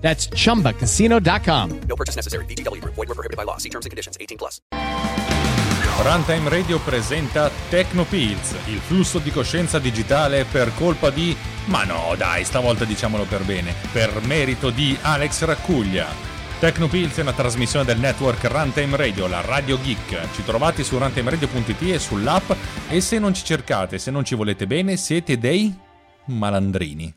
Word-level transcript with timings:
That's 0.00 0.28
chumbacasino.com. 0.28 1.80
No 1.86 1.94
purchase 1.94 2.16
necessary. 2.16 2.44
VGW 2.46 2.80
Group. 2.80 2.94
Void 2.96 3.08
were 3.08 3.14
prohibited 3.14 3.36
by 3.36 3.44
law. 3.44 3.58
See 3.58 3.70
terms 3.70 3.86
and 3.86 3.90
conditions. 3.90 4.16
18 4.18 4.36
plus. 4.36 4.60
Runtime 6.02 6.48
Radio 6.48 6.78
presenta 6.80 7.50
Tecnopills, 7.68 8.54
il 8.68 8.78
flusso 8.78 9.18
di 9.18 9.30
coscienza 9.30 9.78
digitale 9.78 10.46
per 10.46 10.72
colpa 10.74 11.10
di... 11.10 11.36
Ma 11.66 11.84
no, 11.84 12.14
dai, 12.16 12.42
stavolta 12.44 12.86
diciamolo 12.86 13.24
per 13.24 13.42
bene, 13.44 13.74
per 13.92 14.10
merito 14.22 14.70
di 14.70 14.96
Alex 15.02 15.44
Raccuglia. 15.44 16.06
Tecnopills 16.58 17.18
è 17.18 17.20
una 17.20 17.34
trasmissione 17.34 17.84
del 17.84 17.98
network 17.98 18.42
Runtime 18.44 18.96
Radio, 18.96 19.26
la 19.26 19.42
Radio 19.42 19.78
Geek. 19.78 20.32
Ci 20.34 20.42
trovate 20.42 20.84
su 20.84 20.96
runtimeradio.it 20.96 21.82
e 21.82 21.98
sull'app 21.98 22.50
e 22.88 23.00
se 23.02 23.18
non 23.18 23.34
ci 23.34 23.44
cercate, 23.44 23.98
se 23.98 24.10
non 24.10 24.24
ci 24.24 24.34
volete 24.34 24.66
bene, 24.66 24.96
siete 24.96 25.36
dei 25.36 25.74
malandrini. 26.26 27.12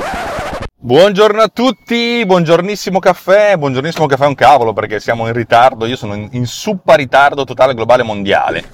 Buongiorno 0.86 1.42
a 1.42 1.48
tutti, 1.48 2.26
buongiornissimo 2.26 3.00
caffè, 3.00 3.56
buongiornissimo 3.56 4.06
caffè 4.06 4.26
un 4.26 4.36
cavolo 4.36 4.74
perché 4.74 5.00
siamo 5.00 5.28
in 5.28 5.34
ritardo, 5.34 5.86
io 5.86 5.96
sono 5.96 6.14
in, 6.14 6.28
in 6.32 6.46
suppa 6.46 6.96
ritardo 6.96 7.46
totale 7.46 7.74
globale 7.74 8.04
mondiale. 8.04 8.66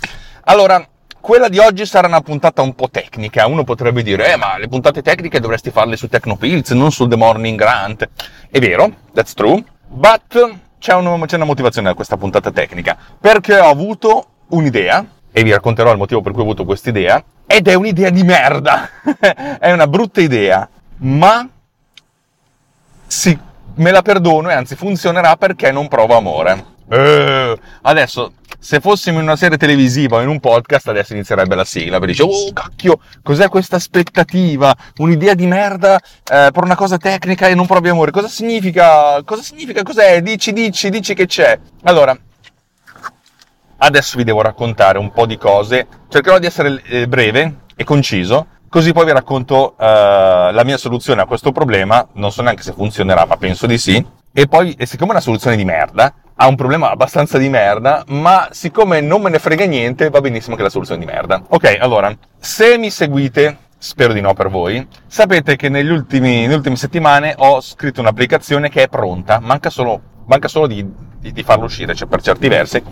Allora, 0.46 0.84
quella 1.20 1.50
di 1.50 1.60
oggi 1.60 1.86
sarà 1.86 2.08
una 2.08 2.22
puntata 2.22 2.64
un 2.64 2.74
po' 2.74 2.90
tecnica, 2.90 3.46
uno 3.46 3.64
potrebbe 3.64 4.02
dire, 4.02 4.34
eh 4.34 4.38
ma 4.38 4.58
le 4.58 4.68
puntate 4.68 5.04
tecniche 5.04 5.40
dovresti 5.40 5.70
farle 5.70 5.98
su 5.98 6.08
Tecnopills, 6.08 6.72
non 6.72 6.92
sul 6.92 7.10
The 7.10 7.16
Morning 7.16 7.56
Grant. 7.56 8.10
È 8.50 8.58
vero, 8.58 8.92
that's 9.14 9.36
true, 9.36 9.64
but 9.88 10.58
c'è, 10.80 10.96
un, 10.96 11.26
c'è 11.28 11.36
una 11.36 11.46
motivazione 11.46 11.90
a 11.90 11.94
questa 11.94 12.18
puntata 12.18 12.50
tecnica, 12.50 12.98
perché 13.22 13.60
ho 13.60 13.70
avuto 13.70 14.30
un'idea, 14.48 15.06
e 15.32 15.44
vi 15.44 15.52
racconterò 15.52 15.92
il 15.92 16.00
motivo 16.00 16.22
per 16.22 16.32
cui 16.32 16.42
ho 16.42 16.46
avuto 16.46 16.66
questa 16.66 16.90
idea, 16.90 17.24
ed 17.46 17.68
è 17.68 17.76
un'idea 17.76 18.10
di 18.10 18.24
merda, 18.24 18.90
è 19.60 19.72
una 19.72 19.86
brutta 19.86 20.22
idea, 20.22 20.68
ma 21.02 21.48
sì, 23.10 23.36
me 23.76 23.92
la 23.92 24.04
perdono 24.04 24.52
e 24.52 24.54
anzi 24.54 24.76
funzionerà 24.76 25.36
perché 25.36 25.72
non 25.72 25.88
provo 25.88 26.16
amore. 26.16 26.78
Eh, 26.92 27.60
adesso, 27.82 28.34
se 28.60 28.80
fossimo 28.80 29.18
in 29.18 29.24
una 29.24 29.36
serie 29.36 29.58
televisiva 29.58 30.18
o 30.18 30.22
in 30.22 30.28
un 30.28 30.40
podcast, 30.40 30.88
adesso 30.90 31.14
inizierebbe 31.14 31.56
la 31.56 31.64
sigla, 31.64 31.98
per 31.98 32.10
dice, 32.10 32.22
oh 32.22 32.54
cacchio, 32.54 33.00
cos'è 33.24 33.48
questa 33.48 33.78
aspettativa? 33.78 34.76
Un'idea 34.98 35.34
di 35.34 35.48
merda 35.48 35.98
eh, 35.98 36.50
per 36.54 36.64
una 36.64 36.76
cosa 36.76 36.98
tecnica 36.98 37.48
e 37.48 37.56
non 37.56 37.66
provi 37.66 37.90
amore. 37.90 38.12
Cosa 38.12 38.28
significa? 38.28 39.24
Cosa 39.24 39.42
significa? 39.42 39.82
Cos'è? 39.82 40.22
Dici, 40.22 40.54
dici, 40.54 40.92
dici 40.92 41.16
che 41.16 41.26
c'è. 41.26 41.60
Allora, 41.84 42.16
adesso 43.78 44.18
vi 44.18 44.24
devo 44.24 44.44
raccontare 44.44 45.00
un 45.00 45.12
po' 45.12 45.26
di 45.26 45.38
cose. 45.38 45.88
Cercherò 46.10 46.38
di 46.38 46.46
essere 46.46 46.80
eh, 46.86 47.08
breve 47.08 47.62
e 47.76 47.84
conciso, 47.84 48.46
Così 48.70 48.94
poi 48.94 49.06
vi 49.06 49.12
racconto 49.12 49.74
uh, 49.76 49.82
la 49.82 50.62
mia 50.64 50.78
soluzione 50.78 51.22
a 51.22 51.26
questo 51.26 51.52
problema, 51.52 52.08
non 52.14 52.32
so 52.32 52.44
neanche 52.44 52.62
se 52.62 52.72
funzionerà, 52.74 53.26
ma 53.26 53.36
penso 53.36 53.66
di 53.66 53.80
sì. 53.80 54.06
E 54.32 54.46
poi, 54.46 54.76
e 54.78 54.86
siccome 54.86 55.10
è 55.10 55.14
una 55.14 55.22
soluzione 55.22 55.56
di 55.56 55.66
merda, 55.66 56.14
ha 56.36 56.48
un 56.48 56.56
problema 56.56 56.92
abbastanza 56.92 57.40
di 57.40 57.50
merda, 57.50 58.04
ma 58.10 58.48
siccome 58.52 59.02
non 59.02 59.24
me 59.24 59.32
ne 59.32 59.40
frega 59.40 59.66
niente, 59.66 60.12
va 60.12 60.22
benissimo 60.22 60.56
che 60.56 60.62
è 60.62 60.66
la 60.66 60.70
soluzione 60.70 61.04
di 61.04 61.12
merda. 61.12 61.42
Ok, 61.48 61.78
allora, 61.80 62.16
se 62.38 62.78
mi 62.78 62.92
seguite, 62.92 63.58
spero 63.76 64.14
di 64.14 64.22
no 64.22 64.36
per 64.36 64.50
voi, 64.50 64.88
sapete 65.08 65.56
che 65.56 65.68
negli 65.70 65.90
ultimi, 65.90 66.42
nelle 66.42 66.54
ultime 66.54 66.76
settimane 66.76 67.34
ho 67.38 67.62
scritto 67.62 68.02
un'applicazione 68.02 68.70
che 68.70 68.84
è 68.84 68.88
pronta, 68.88 69.40
manca 69.40 69.72
solo, 69.72 70.00
manca 70.26 70.48
solo 70.48 70.68
di, 70.68 70.86
di, 71.18 71.32
di 71.32 71.42
farla 71.42 71.66
uscire, 71.66 71.96
cioè 71.96 72.08
per 72.08 72.22
certi 72.22 72.48
versi, 72.48 72.84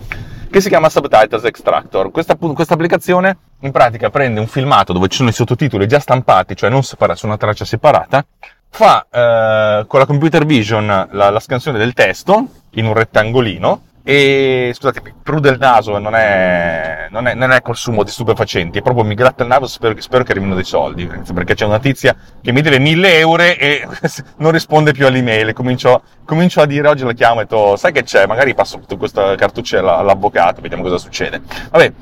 che 0.50 0.60
si 0.60 0.68
chiama 0.68 0.88
Subtitles 0.88 1.44
Extractor. 1.44 2.10
Questa, 2.10 2.36
questa, 2.36 2.74
applicazione 2.74 3.36
in 3.60 3.70
pratica 3.70 4.10
prende 4.10 4.40
un 4.40 4.46
filmato 4.46 4.92
dove 4.92 5.08
ci 5.08 5.18
sono 5.18 5.28
i 5.28 5.32
sottotitoli 5.32 5.86
già 5.86 5.98
stampati, 5.98 6.56
cioè 6.56 6.70
non 6.70 6.82
separati, 6.82 7.18
su 7.18 7.26
una 7.26 7.36
traccia 7.36 7.64
separata, 7.64 8.24
fa 8.68 9.06
eh, 9.10 9.84
con 9.86 10.00
la 10.00 10.06
computer 10.06 10.44
vision 10.44 11.08
la, 11.10 11.30
la 11.30 11.40
scansione 11.40 11.78
del 11.78 11.92
testo 11.92 12.46
in 12.72 12.86
un 12.86 12.94
rettangolino 12.94 13.82
e 14.10 14.70
scusate, 14.72 15.02
prude 15.22 15.50
il 15.50 15.58
naso 15.58 15.98
non 15.98 16.14
è, 16.14 17.08
non, 17.10 17.26
è, 17.26 17.34
non 17.34 17.52
è 17.52 17.60
consumo 17.60 18.02
di 18.04 18.10
stupefacenti, 18.10 18.78
è 18.78 18.82
proprio 18.82 19.04
mi 19.04 19.14
gratta 19.14 19.42
il 19.42 19.50
naso 19.50 19.66
spero, 19.66 20.00
spero 20.00 20.24
che 20.24 20.32
arrivino 20.32 20.54
dei 20.54 20.64
soldi, 20.64 21.06
perché 21.34 21.52
c'è 21.52 21.66
una 21.66 21.78
tizia 21.78 22.16
che 22.40 22.50
mi 22.50 22.62
deve 22.62 22.78
mille 22.78 23.18
euro 23.18 23.42
e 23.42 23.86
non 24.38 24.52
risponde 24.52 24.92
più 24.92 25.06
all'email. 25.06 25.52
Comincio, 25.52 26.00
comincio 26.24 26.62
a 26.62 26.64
dire, 26.64 26.88
oggi 26.88 27.04
la 27.04 27.12
chiamo 27.12 27.42
e 27.42 27.44
dico, 27.44 27.76
sai 27.76 27.92
che 27.92 28.02
c'è, 28.02 28.24
magari 28.24 28.54
passo 28.54 28.80
questa 28.96 29.34
cartuccia 29.34 29.80
all'avvocato, 29.80 30.62
vediamo 30.62 30.84
cosa 30.84 30.96
succede. 30.96 31.42
Vabbè, 31.70 31.92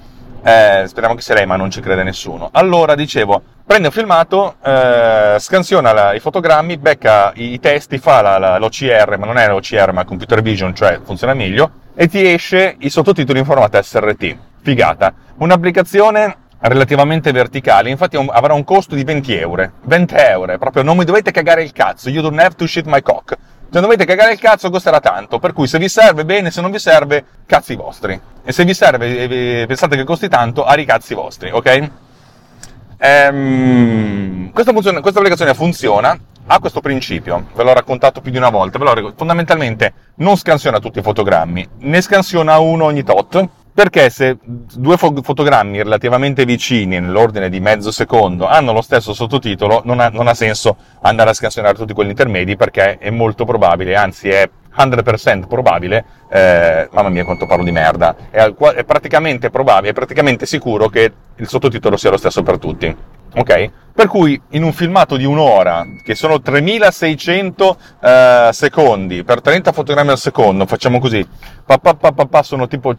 eh, 0.44 0.84
speriamo 0.86 1.16
che 1.16 1.22
sia 1.22 1.34
lei, 1.34 1.46
ma 1.46 1.56
non 1.56 1.72
ci 1.72 1.80
crede 1.80 2.04
nessuno. 2.04 2.50
Allora, 2.52 2.94
dicevo, 2.94 3.42
prende 3.66 3.88
un 3.88 3.92
filmato, 3.92 4.54
eh, 4.64 5.38
scansiona 5.40 5.92
la, 5.92 6.14
i 6.14 6.20
fotogrammi, 6.20 6.76
becca 6.76 7.32
i, 7.34 7.54
i 7.54 7.58
testi, 7.58 7.98
fa 7.98 8.20
la, 8.20 8.38
la, 8.38 8.58
l'OCR, 8.58 9.18
ma 9.18 9.26
non 9.26 9.38
è 9.38 9.48
l'OCR, 9.48 9.90
ma 9.90 10.04
computer 10.04 10.40
vision, 10.40 10.72
cioè 10.72 11.00
funziona 11.02 11.34
meglio, 11.34 11.82
e 11.98 12.08
ti 12.08 12.30
esce 12.30 12.76
i 12.80 12.90
sottotitoli 12.90 13.38
in 13.38 13.46
formato 13.46 13.80
SRT. 13.80 14.36
Figata. 14.60 15.14
Un'applicazione 15.38 16.36
relativamente 16.58 17.32
verticale, 17.32 17.88
infatti 17.88 18.16
avrà 18.16 18.52
un 18.52 18.64
costo 18.64 18.94
di 18.94 19.02
20 19.02 19.34
euro. 19.34 19.70
20 19.82 20.14
euro, 20.14 20.58
proprio 20.58 20.82
non 20.82 20.96
mi 20.96 21.04
dovete 21.04 21.30
cagare 21.30 21.62
il 21.62 21.72
cazzo, 21.72 22.10
you 22.10 22.20
don't 22.20 22.38
have 22.38 22.54
to 22.54 22.66
shit 22.66 22.84
my 22.86 23.00
cock. 23.00 23.36
Se 23.66 23.72
non 23.72 23.82
dovete 23.82 24.04
cagare 24.04 24.32
il 24.32 24.38
cazzo 24.38 24.70
costerà 24.70 25.00
tanto, 25.00 25.38
per 25.38 25.52
cui 25.52 25.66
se 25.66 25.78
vi 25.78 25.88
serve 25.88 26.24
bene, 26.24 26.50
se 26.50 26.60
non 26.60 26.70
vi 26.70 26.78
serve, 26.78 27.24
cazzi 27.46 27.74
vostri. 27.74 28.18
E 28.44 28.52
se 28.52 28.64
vi 28.64 28.74
serve 28.74 29.62
e 29.62 29.64
pensate 29.66 29.96
che 29.96 30.04
costi 30.04 30.28
tanto, 30.28 30.64
a 30.64 30.74
ricazzi 30.74 31.14
vostri, 31.14 31.50
ok? 31.50 31.90
Ehm, 32.98 34.50
questa, 34.52 34.72
funzione, 34.72 35.00
questa 35.00 35.18
applicazione 35.18 35.54
funziona 35.54 36.18
ha 36.48 36.58
questo 36.60 36.80
principio, 36.80 37.48
ve 37.54 37.64
l'ho 37.64 37.72
raccontato 37.72 38.20
più 38.20 38.30
di 38.30 38.36
una 38.36 38.50
volta, 38.50 38.78
fondamentalmente 39.16 39.92
non 40.16 40.36
scansiona 40.36 40.78
tutti 40.78 41.00
i 41.00 41.02
fotogrammi, 41.02 41.68
ne 41.78 42.00
scansiona 42.00 42.58
uno 42.58 42.84
ogni 42.84 43.02
tot, 43.02 43.48
perché 43.74 44.08
se 44.08 44.38
due 44.42 44.96
fo- 44.96 45.20
fotogrammi 45.22 45.82
relativamente 45.82 46.44
vicini, 46.44 46.98
nell'ordine 47.00 47.50
di 47.50 47.60
mezzo 47.60 47.90
secondo, 47.90 48.46
hanno 48.46 48.72
lo 48.72 48.80
stesso 48.80 49.12
sottotitolo, 49.12 49.82
non 49.84 50.00
ha, 50.00 50.08
non 50.08 50.28
ha 50.28 50.34
senso 50.34 50.76
andare 51.02 51.30
a 51.30 51.34
scansionare 51.34 51.76
tutti 51.76 51.92
quelli 51.92 52.10
intermedi, 52.10 52.56
perché 52.56 52.96
è 52.96 53.10
molto 53.10 53.44
probabile, 53.44 53.96
anzi 53.96 54.28
è 54.28 54.48
100% 54.76 55.46
probabile, 55.46 56.04
eh, 56.30 56.88
mamma 56.92 57.08
mia 57.08 57.24
quanto 57.24 57.46
parlo 57.46 57.64
di 57.64 57.72
merda, 57.72 58.14
è, 58.30 58.42
è 58.42 58.84
praticamente 58.84 59.50
probabile, 59.50 59.90
è 59.90 59.94
praticamente 59.94 60.46
sicuro 60.46 60.88
che 60.88 61.12
il 61.36 61.48
sottotitolo 61.48 61.96
sia 61.96 62.10
lo 62.10 62.16
stesso 62.16 62.42
per 62.42 62.58
tutti 62.58 63.14
ok? 63.36 63.70
Per 63.92 64.08
cui 64.08 64.40
in 64.50 64.62
un 64.62 64.72
filmato 64.72 65.16
di 65.16 65.24
un'ora, 65.24 65.84
che 66.02 66.14
sono 66.14 66.40
3600 66.40 67.78
eh, 68.02 68.48
secondi 68.52 69.24
per 69.24 69.40
30 69.40 69.72
fotogrammi 69.72 70.10
al 70.10 70.18
secondo, 70.18 70.66
facciamo 70.66 70.98
così, 70.98 71.26
pa, 71.64 71.78
pa, 71.78 71.94
pa, 71.94 72.12
pa 72.12 72.42
sono 72.42 72.66
tipo, 72.66 72.94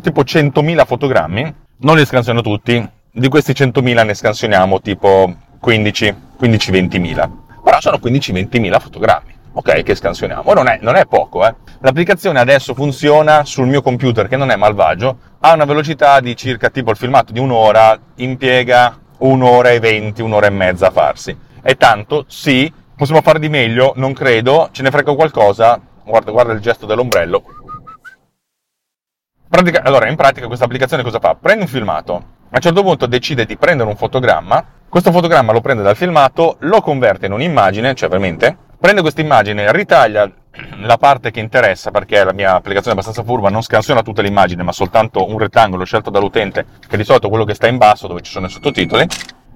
tipo 0.00 0.22
100.000 0.22 0.86
fotogrammi, 0.86 1.54
non 1.78 1.96
li 1.96 2.04
scansiono 2.04 2.40
tutti, 2.40 2.88
di 3.10 3.28
questi 3.28 3.52
100.000 3.52 4.04
ne 4.04 4.14
scansioniamo 4.14 4.80
tipo 4.80 5.34
15, 5.58 6.14
15-20.000, 6.40 7.30
però 7.64 7.80
sono 7.80 7.98
15-20.000 8.02 8.80
fotogrammi. 8.80 9.29
Ok, 9.52 9.82
che 9.82 9.94
scansioniamo. 9.94 10.52
Non 10.52 10.68
è, 10.68 10.78
non 10.80 10.96
è 10.96 11.06
poco, 11.06 11.46
eh. 11.46 11.54
L'applicazione 11.80 12.38
adesso 12.38 12.74
funziona 12.74 13.44
sul 13.44 13.66
mio 13.66 13.82
computer, 13.82 14.28
che 14.28 14.36
non 14.36 14.50
è 14.50 14.56
malvagio, 14.56 15.18
ha 15.40 15.52
una 15.52 15.64
velocità 15.64 16.20
di 16.20 16.36
circa 16.36 16.70
tipo 16.70 16.90
il 16.90 16.96
filmato 16.96 17.32
di 17.32 17.40
un'ora, 17.40 17.98
impiega 18.16 18.98
un'ora 19.18 19.70
e 19.70 19.80
venti, 19.80 20.22
un'ora 20.22 20.46
e 20.46 20.50
mezza 20.50 20.88
a 20.88 20.90
farsi. 20.90 21.36
È 21.60 21.76
tanto? 21.76 22.24
Sì. 22.28 22.72
Possiamo 22.96 23.22
fare 23.22 23.38
di 23.38 23.48
meglio? 23.48 23.92
Non 23.96 24.12
credo. 24.12 24.68
Ce 24.72 24.82
ne 24.82 24.90
frega 24.90 25.14
qualcosa? 25.14 25.80
Guarda, 26.04 26.30
guarda 26.30 26.52
il 26.52 26.60
gesto 26.60 26.86
dell'ombrello. 26.86 27.42
Pratica, 29.48 29.82
allora, 29.82 30.08
in 30.08 30.14
pratica 30.14 30.46
questa 30.46 30.64
applicazione 30.64 31.02
cosa 31.02 31.18
fa? 31.18 31.34
Prende 31.34 31.62
un 31.62 31.68
filmato, 31.68 32.14
a 32.14 32.20
un 32.52 32.60
certo 32.60 32.84
punto 32.84 33.06
decide 33.06 33.44
di 33.46 33.56
prendere 33.56 33.88
un 33.88 33.96
fotogramma, 33.96 34.64
questo 34.88 35.10
fotogramma 35.10 35.52
lo 35.52 35.60
prende 35.60 35.82
dal 35.82 35.96
filmato, 35.96 36.56
lo 36.60 36.80
converte 36.80 37.26
in 37.26 37.32
un'immagine, 37.32 37.94
cioè 37.94 38.08
veramente, 38.08 38.56
prende 38.80 39.02
questa 39.02 39.20
immagine, 39.20 39.70
ritaglia 39.72 40.30
la 40.80 40.96
parte 40.96 41.30
che 41.30 41.38
interessa, 41.38 41.90
perché 41.90 42.24
la 42.24 42.32
mia 42.32 42.54
applicazione 42.54 42.96
è 42.96 42.98
abbastanza 42.98 43.22
furba, 43.22 43.50
non 43.50 43.62
scansiona 43.62 44.02
tutta 44.02 44.22
l'immagine, 44.22 44.62
ma 44.62 44.72
soltanto 44.72 45.28
un 45.28 45.38
rettangolo 45.38 45.84
scelto 45.84 46.10
dall'utente, 46.10 46.64
che 46.88 46.96
di 46.96 47.04
solito 47.04 47.26
è 47.26 47.28
quello 47.28 47.44
che 47.44 47.54
sta 47.54 47.68
in 47.68 47.76
basso, 47.76 48.06
dove 48.06 48.22
ci 48.22 48.32
sono 48.32 48.46
i 48.46 48.50
sottotitoli, 48.50 49.06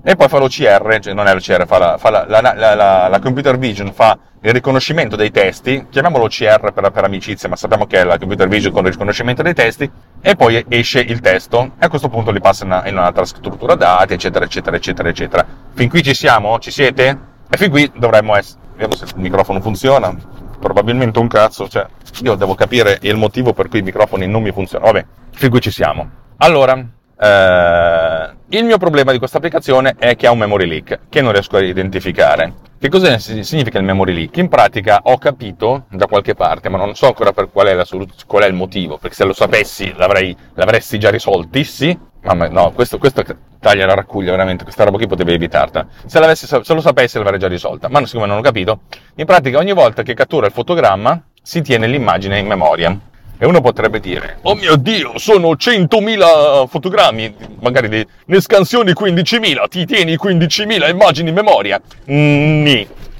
e 0.06 0.16
poi 0.16 0.28
fa 0.28 0.38
l'OCR, 0.38 0.98
cioè 1.00 1.14
non 1.14 1.26
è 1.26 1.32
l'OCR, 1.32 1.66
fa 1.66 1.78
la, 1.78 1.96
fa 1.96 2.10
la, 2.10 2.26
la, 2.28 3.08
la, 3.08 3.18
computer 3.20 3.56
vision, 3.56 3.90
fa 3.92 4.18
il 4.42 4.52
riconoscimento 4.52 5.16
dei 5.16 5.30
testi, 5.30 5.86
chiamiamolo 5.88 6.24
OCR 6.24 6.72
per, 6.72 6.90
per 6.90 7.04
amicizia, 7.04 7.48
ma 7.48 7.56
sappiamo 7.56 7.86
che 7.86 8.00
è 8.00 8.04
la 8.04 8.18
computer 8.18 8.46
vision 8.46 8.72
con 8.72 8.84
il 8.84 8.92
riconoscimento 8.92 9.42
dei 9.42 9.54
testi, 9.54 9.90
e 10.20 10.36
poi 10.36 10.62
esce 10.68 11.00
il 11.00 11.20
testo, 11.20 11.72
e 11.78 11.86
a 11.86 11.88
questo 11.88 12.10
punto 12.10 12.30
li 12.30 12.40
passa 12.40 12.64
in, 12.64 12.82
in 12.86 12.98
un'altra 12.98 13.24
struttura 13.24 13.74
dati, 13.74 14.12
eccetera, 14.12 14.44
eccetera, 14.44 14.76
eccetera, 14.76 15.08
eccetera. 15.08 15.46
Fin 15.72 15.88
qui 15.88 16.02
ci 16.02 16.14
siamo? 16.14 16.58
Ci 16.58 16.70
siete? 16.70 17.18
E 17.48 17.56
fin 17.56 17.70
qui 17.70 17.90
dovremmo 17.96 18.36
essere... 18.36 18.62
Vediamo 18.74 18.94
se 18.94 19.04
il 19.04 19.20
microfono 19.20 19.60
funziona. 19.60 20.14
Probabilmente 20.58 21.18
un 21.18 21.28
cazzo, 21.28 21.68
cioè, 21.68 21.86
io 22.22 22.34
devo 22.34 22.54
capire 22.54 22.98
il 23.02 23.16
motivo 23.16 23.52
per 23.52 23.68
cui 23.68 23.80
i 23.80 23.82
microfoni 23.82 24.26
non 24.26 24.42
mi 24.42 24.50
funzionano. 24.50 24.92
Vabbè, 24.92 25.06
fin 25.32 25.50
qui 25.50 25.60
ci 25.60 25.70
siamo. 25.70 26.10
Allora, 26.38 26.74
eh, 26.74 28.30
il 28.48 28.64
mio 28.64 28.78
problema 28.78 29.12
di 29.12 29.18
questa 29.18 29.38
applicazione 29.38 29.94
è 29.98 30.16
che 30.16 30.26
ha 30.26 30.32
un 30.32 30.38
memory 30.38 30.66
leak 30.66 31.00
che 31.08 31.20
non 31.20 31.32
riesco 31.32 31.56
a 31.56 31.62
identificare. 31.62 32.54
Che 32.78 32.88
cosa 32.88 33.16
significa 33.18 33.78
il 33.78 33.84
memory 33.84 34.12
leak? 34.12 34.36
In 34.36 34.48
pratica 34.48 35.00
ho 35.04 35.16
capito 35.16 35.84
da 35.90 36.06
qualche 36.06 36.34
parte, 36.34 36.68
ma 36.68 36.76
non 36.76 36.94
so 36.94 37.06
ancora 37.06 37.32
per 37.32 37.50
qual 37.50 37.68
è, 37.68 37.84
soluz- 37.84 38.26
qual 38.26 38.42
è 38.42 38.46
il 38.46 38.54
motivo, 38.54 38.98
perché 38.98 39.14
se 39.14 39.24
lo 39.24 39.32
sapessi 39.32 39.92
l'avrei, 39.96 40.36
l'avresti 40.54 40.98
già 40.98 41.10
risolti, 41.10 41.64
sì. 41.64 41.98
Mamma, 42.24 42.48
no, 42.48 42.72
questo, 42.72 42.96
questo 42.96 43.22
taglia 43.60 43.84
la 43.84 43.94
raccuglia, 43.94 44.30
veramente, 44.30 44.64
questa 44.64 44.84
roba 44.84 44.96
qui 44.96 45.06
potevi 45.06 45.32
evitarla. 45.34 45.86
Se, 46.06 46.34
se 46.34 46.74
lo 46.74 46.80
sapessi 46.80 47.18
l'avrei 47.18 47.38
già 47.38 47.48
risolta, 47.48 47.88
ma 47.90 48.04
siccome 48.06 48.26
non 48.26 48.38
ho 48.38 48.40
capito, 48.40 48.80
in 49.16 49.26
pratica 49.26 49.58
ogni 49.58 49.72
volta 49.72 50.02
che 50.02 50.14
cattura 50.14 50.46
il 50.46 50.52
fotogramma 50.52 51.22
si 51.42 51.60
tiene 51.60 51.86
l'immagine 51.86 52.38
in 52.38 52.46
memoria. 52.46 52.98
E 53.36 53.46
uno 53.46 53.60
potrebbe 53.60 54.00
dire, 54.00 54.38
oh 54.42 54.54
mio 54.54 54.76
Dio, 54.76 55.18
sono 55.18 55.50
100.000 55.50 56.66
fotogrammi, 56.68 57.34
magari 57.60 58.06
ne 58.26 58.40
scansioni 58.40 58.92
15.000, 58.92 59.68
ti 59.68 59.84
tieni 59.84 60.14
15.000 60.14 60.88
immagini 60.88 61.28
in 61.30 61.34
memoria? 61.34 61.80
Mm, 62.10 62.64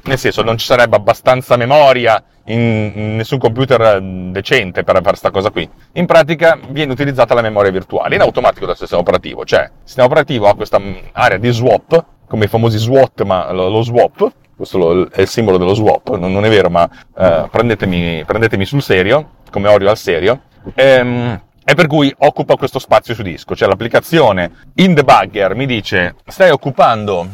Nel 0.05 0.19
senso, 0.19 0.43
non 0.43 0.57
ci 0.57 0.65
sarebbe 0.67 0.97
abbastanza 0.97 1.57
memoria 1.57 2.23
in, 2.47 3.17
nessun 3.17 3.39
computer 3.39 4.01
decente 4.31 4.83
per 4.83 4.95
fare 4.97 5.09
questa 5.09 5.31
cosa 5.31 5.51
qui. 5.51 5.69
In 5.93 6.07
pratica 6.07 6.59
viene 6.69 6.93
utilizzata 6.93 7.35
la 7.35 7.43
memoria 7.43 7.71
virtuale, 7.71 8.15
in 8.15 8.21
automatico 8.21 8.67
dal 8.67 8.77
sistema 8.77 9.01
operativo, 9.01 9.45
cioè 9.45 9.63
il 9.63 9.71
sistema 9.85 10.07
operativo 10.07 10.49
ha 10.49 10.55
questa 10.55 10.81
area 11.13 11.39
di 11.39 11.51
swap, 11.51 12.05
come 12.27 12.47
i 12.47 12.49
famosi 12.49 12.79
SWOT, 12.79 13.23
ma 13.23 13.53
lo, 13.53 13.69
lo 13.69 13.83
swap, 13.83 14.33
questo 14.57 15.11
è 15.11 15.21
il 15.21 15.29
simbolo 15.29 15.59
dello 15.59 15.75
swap, 15.75 16.17
non, 16.17 16.33
non 16.33 16.45
è 16.45 16.49
vero, 16.49 16.71
ma 16.71 16.89
eh, 17.17 17.49
prendetemi, 17.51 18.25
prendetemi 18.25 18.65
sul 18.65 18.83
serio, 18.83 19.31
come 19.51 19.69
Oreo 19.69 19.91
al 19.91 19.97
serio, 19.97 20.43
ehm, 20.75 21.41
e 21.65 21.75
per 21.75 21.87
cui 21.87 22.15
occupa 22.19 22.57
questo 22.57 22.79
spazio 22.79 23.15
su 23.15 23.23
disco, 23.23 23.57
cioè 23.57 23.69
l'applicazione 23.69 24.51
in 24.75 24.93
debugger 24.93 25.55
mi 25.55 25.67
dice 25.67 26.17
stai 26.27 26.51
occupando 26.51 27.27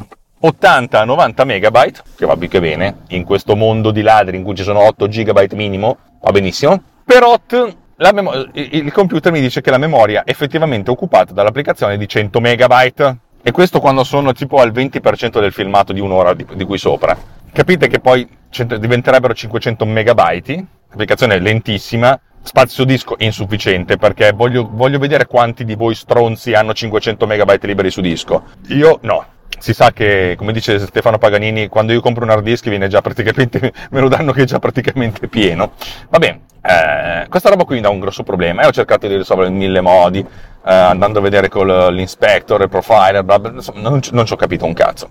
80-90 0.43 1.45
megabyte, 1.45 2.03
che 2.17 2.27
va 2.27 2.37
più 2.37 2.49
che 2.49 2.61
bene, 2.61 3.01
in 3.09 3.25
questo 3.25 3.57
mondo 3.57 3.91
di 3.91 4.03
ladri 4.03 4.37
in 4.37 4.43
cui 4.43 4.55
ci 4.55 4.63
sono 4.63 4.81
8 4.81 5.09
gigabyte 5.09 5.55
minimo, 5.55 5.99
va 6.21 6.31
benissimo, 6.31 6.83
per 7.05 7.23
8 7.23 7.75
memo- 8.13 8.33
il 8.53 8.93
computer 8.93 9.31
mi 9.33 9.41
dice 9.41 9.61
che 9.61 9.71
la 9.71 9.79
memoria 9.79 10.25
è 10.25 10.31
effettivamente 10.31 10.91
occupata 10.91 11.33
dall'applicazione 11.33 11.99
di 11.99 12.09
100 12.09 12.41
megabyte, 12.41 13.17
e 13.43 13.53
questo 13.53 13.81
quando 13.81 14.05
sono 14.05 14.33
tipo 14.33 14.59
al 14.59 14.71
20% 14.71 15.41
del 15.41 15.53
filmato 15.53 15.93
di 15.93 16.01
un'ora 16.01 16.35
di, 16.35 16.47
di 16.55 16.65
cui 16.65 16.79
sopra. 16.79 17.17
Capite 17.53 17.89
che 17.89 17.99
poi 17.99 18.29
diventerebbero 18.51 19.35
500 19.35 19.85
megabyte, 19.87 20.65
applicazione 20.91 21.39
lentissima, 21.39 22.19
spazio 22.43 22.85
disco 22.85 23.17
insufficiente 23.19 23.97
perché 23.97 24.33
voglio, 24.33 24.69
voglio, 24.71 24.99
vedere 24.99 25.27
quanti 25.27 25.65
di 25.65 25.75
voi 25.75 25.95
stronzi 25.95 26.55
hanno 26.55 26.73
500 26.73 27.27
megabyte 27.27 27.67
liberi 27.67 27.91
su 27.91 28.01
disco. 28.01 28.45
Io 28.69 28.99
no. 29.03 29.25
Si 29.61 29.75
sa 29.75 29.93
che, 29.93 30.37
come 30.39 30.53
dice 30.53 30.79
Stefano 30.79 31.19
Paganini, 31.19 31.69
quando 31.69 31.93
io 31.93 32.01
compro 32.01 32.25
un 32.25 32.31
hard 32.31 32.43
disk 32.43 32.67
viene 32.71 32.89
già 32.89 33.03
praticamente, 33.03 33.73
me 33.91 34.01
lo 34.01 34.09
danno 34.09 34.33
che 34.33 34.43
è 34.43 34.45
già 34.47 34.59
praticamente 34.59 35.29
pieno. 35.29 35.73
Va 36.09 36.19
bene, 36.19 36.41
eh, 36.62 37.27
questa 37.29 37.51
roba 37.51 37.65
qui 37.65 37.75
mi 37.75 37.83
dà 37.83 37.91
un 37.91 38.01
grosso 38.01 38.23
problema 38.23 38.62
e 38.62 38.67
ho 38.67 38.71
cercato 38.71 39.07
di 39.07 39.17
risolverlo 39.17 39.51
in 39.51 39.59
mille 39.59 39.83
modi, 39.83 40.21
eh, 40.21 40.73
andando 40.73 41.19
a 41.19 41.23
vedere 41.23 41.51
con 41.51 41.67
l'inspector, 41.67 42.62
il 42.62 42.71
profiler, 42.71 43.23
bla 43.23 43.39
bla, 43.39 43.51
insomma, 43.51 43.87
non, 43.87 44.01
non 44.12 44.25
ci 44.25 44.33
ho 44.33 44.37
capito 44.37 44.65
un 44.65 44.73
cazzo. 44.73 45.11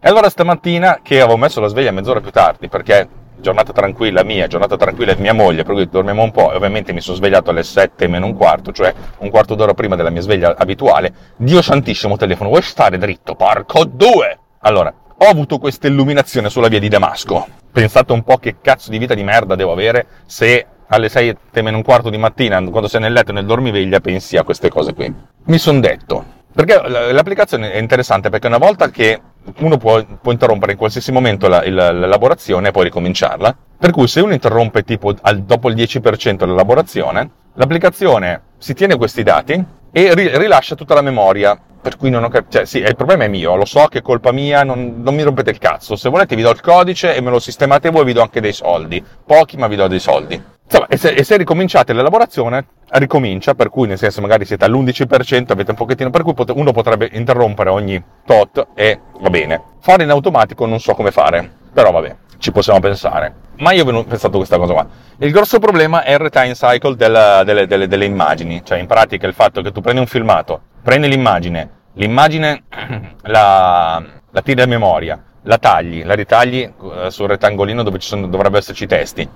E 0.00 0.08
allora 0.08 0.28
stamattina, 0.28 0.98
che 1.00 1.20
avevo 1.20 1.36
messo 1.36 1.60
la 1.60 1.68
sveglia 1.68 1.92
mezz'ora 1.92 2.20
più 2.20 2.32
tardi, 2.32 2.68
perché 2.68 3.08
giornata 3.36 3.72
tranquilla 3.72 4.22
mia, 4.22 4.46
giornata 4.46 4.76
tranquilla 4.76 5.14
di 5.14 5.22
mia 5.22 5.34
moglie, 5.34 5.62
per 5.62 5.74
cui 5.74 5.88
dormiamo 5.88 6.22
un 6.22 6.30
po' 6.30 6.52
e 6.52 6.56
ovviamente 6.56 6.92
mi 6.92 7.00
sono 7.00 7.16
svegliato 7.16 7.50
alle 7.50 7.62
7 7.62 8.06
meno 8.06 8.26
un 8.26 8.34
quarto, 8.34 8.72
cioè 8.72 8.92
un 9.18 9.30
quarto 9.30 9.54
d'ora 9.54 9.74
prima 9.74 9.96
della 9.96 10.10
mia 10.10 10.20
sveglia 10.20 10.56
abituale. 10.56 11.12
Dio 11.36 11.62
santissimo 11.62 12.16
telefono, 12.16 12.48
vuoi 12.50 12.62
stare 12.62 12.98
dritto? 12.98 13.34
Porco 13.34 13.84
due! 13.84 14.38
Allora, 14.60 14.92
ho 15.16 15.26
avuto 15.26 15.58
questa 15.58 15.86
illuminazione 15.86 16.48
sulla 16.50 16.68
via 16.68 16.80
di 16.80 16.88
Damasco. 16.88 17.46
Pensate 17.70 18.12
un 18.12 18.22
po' 18.22 18.38
che 18.38 18.56
cazzo 18.60 18.90
di 18.90 18.98
vita 18.98 19.14
di 19.14 19.22
merda 19.22 19.54
devo 19.54 19.72
avere 19.72 20.06
se 20.26 20.66
alle 20.86 21.08
6 21.08 21.36
meno 21.62 21.76
un 21.76 21.82
quarto 21.82 22.10
di 22.10 22.18
mattina, 22.18 22.62
quando 22.62 22.88
sei 22.88 23.00
nel 23.00 23.12
letto 23.12 23.30
e 23.30 23.34
nel 23.34 23.46
dormiveglia, 23.46 24.00
pensi 24.00 24.36
a 24.36 24.44
queste 24.44 24.68
cose 24.68 24.94
qui. 24.94 25.12
Mi 25.44 25.58
sono 25.58 25.80
detto, 25.80 26.24
perché 26.54 26.80
l'applicazione 27.12 27.72
è 27.72 27.78
interessante 27.78 28.30
perché 28.30 28.46
una 28.46 28.58
volta 28.58 28.90
che 28.90 29.20
uno 29.58 29.76
può, 29.76 30.02
può 30.20 30.32
interrompere 30.32 30.72
in 30.72 30.78
qualsiasi 30.78 31.12
momento 31.12 31.48
la, 31.48 31.62
il, 31.64 31.74
l'elaborazione 31.74 32.68
e 32.68 32.70
poi 32.70 32.84
ricominciarla, 32.84 33.56
per 33.78 33.90
cui 33.90 34.06
se 34.08 34.20
uno 34.20 34.32
interrompe 34.32 34.82
tipo 34.82 35.14
al, 35.20 35.42
dopo 35.42 35.68
il 35.68 35.74
10% 35.74 36.36
dell'elaborazione, 36.36 37.30
l'applicazione 37.54 38.42
si 38.58 38.74
tiene 38.74 38.96
questi 38.96 39.22
dati 39.22 39.64
e 39.92 40.14
ri, 40.14 40.36
rilascia 40.38 40.74
tutta 40.74 40.94
la 40.94 41.02
memoria. 41.02 41.58
Per 41.84 41.98
cui 41.98 42.08
non 42.08 42.24
ho 42.24 42.28
capito, 42.28 42.56
cioè 42.56 42.64
sì, 42.64 42.78
il 42.78 42.96
problema 42.96 43.24
è 43.24 43.28
mio, 43.28 43.56
lo 43.56 43.66
so 43.66 43.88
che 43.88 43.98
è 43.98 44.02
colpa 44.02 44.32
mia, 44.32 44.64
non, 44.64 45.02
non 45.02 45.14
mi 45.14 45.22
rompete 45.22 45.50
il 45.50 45.58
cazzo. 45.58 45.96
Se 45.96 46.08
volete 46.08 46.34
vi 46.34 46.40
do 46.40 46.48
il 46.48 46.62
codice 46.62 47.14
e 47.14 47.20
me 47.20 47.28
lo 47.28 47.38
sistemate 47.38 47.90
voi 47.90 48.06
vi 48.06 48.14
do 48.14 48.22
anche 48.22 48.40
dei 48.40 48.54
soldi. 48.54 49.04
Pochi, 49.26 49.58
ma 49.58 49.66
vi 49.66 49.76
do 49.76 49.86
dei 49.86 50.00
soldi. 50.00 50.42
Insomma, 50.64 50.86
e 50.88 50.96
se, 50.96 51.10
e 51.10 51.22
se 51.24 51.36
ricominciate 51.36 51.92
l'elaborazione, 51.92 52.66
ricomincia, 52.92 53.54
per 53.54 53.68
cui 53.68 53.86
nel 53.86 53.98
senso 53.98 54.20
magari 54.20 54.44
siete 54.46 54.64
all'11%, 54.64 55.52
avete 55.52 55.70
un 55.70 55.76
pochettino, 55.76 56.10
per 56.10 56.22
cui 56.22 56.32
pot- 56.32 56.52
uno 56.54 56.72
potrebbe 56.72 57.10
interrompere 57.12 57.68
ogni 57.68 58.02
tot 58.24 58.68
e 58.74 58.98
va 59.20 59.30
bene. 59.30 59.62
Fare 59.80 60.04
in 60.04 60.10
automatico 60.10 60.64
non 60.66 60.80
so 60.80 60.94
come 60.94 61.10
fare, 61.10 61.48
però 61.72 61.90
vabbè, 61.90 62.16
ci 62.38 62.50
possiamo 62.50 62.80
pensare. 62.80 63.42
Ma 63.58 63.72
io 63.72 63.84
ho 63.84 64.04
pensato 64.04 64.38
questa 64.38 64.56
cosa 64.56 64.72
qua. 64.72 64.86
Il 65.18 65.30
grosso 65.30 65.58
problema 65.58 66.02
è 66.02 66.12
il 66.12 66.18
retime 66.18 66.54
cycle 66.54 66.96
della, 66.96 67.44
delle, 67.44 67.66
delle, 67.66 67.86
delle 67.86 68.06
immagini, 68.06 68.62
cioè 68.64 68.78
in 68.78 68.86
pratica 68.86 69.26
il 69.26 69.34
fatto 69.34 69.60
che 69.60 69.70
tu 69.70 69.80
prendi 69.80 70.00
un 70.00 70.06
filmato, 70.06 70.60
prendi 70.82 71.08
l'immagine, 71.08 71.70
l'immagine 71.94 72.64
la, 73.22 74.02
la 74.30 74.42
tiri 74.42 74.62
a 74.62 74.66
memoria, 74.66 75.22
la 75.42 75.58
tagli, 75.58 76.02
la 76.04 76.14
ritagli 76.14 76.62
eh, 76.62 77.10
sul 77.10 77.28
rettangolino 77.28 77.82
dove 77.82 78.00
sono, 78.00 78.26
dovrebbero 78.26 78.58
esserci 78.58 78.84
i 78.84 78.88
testi 78.88 79.28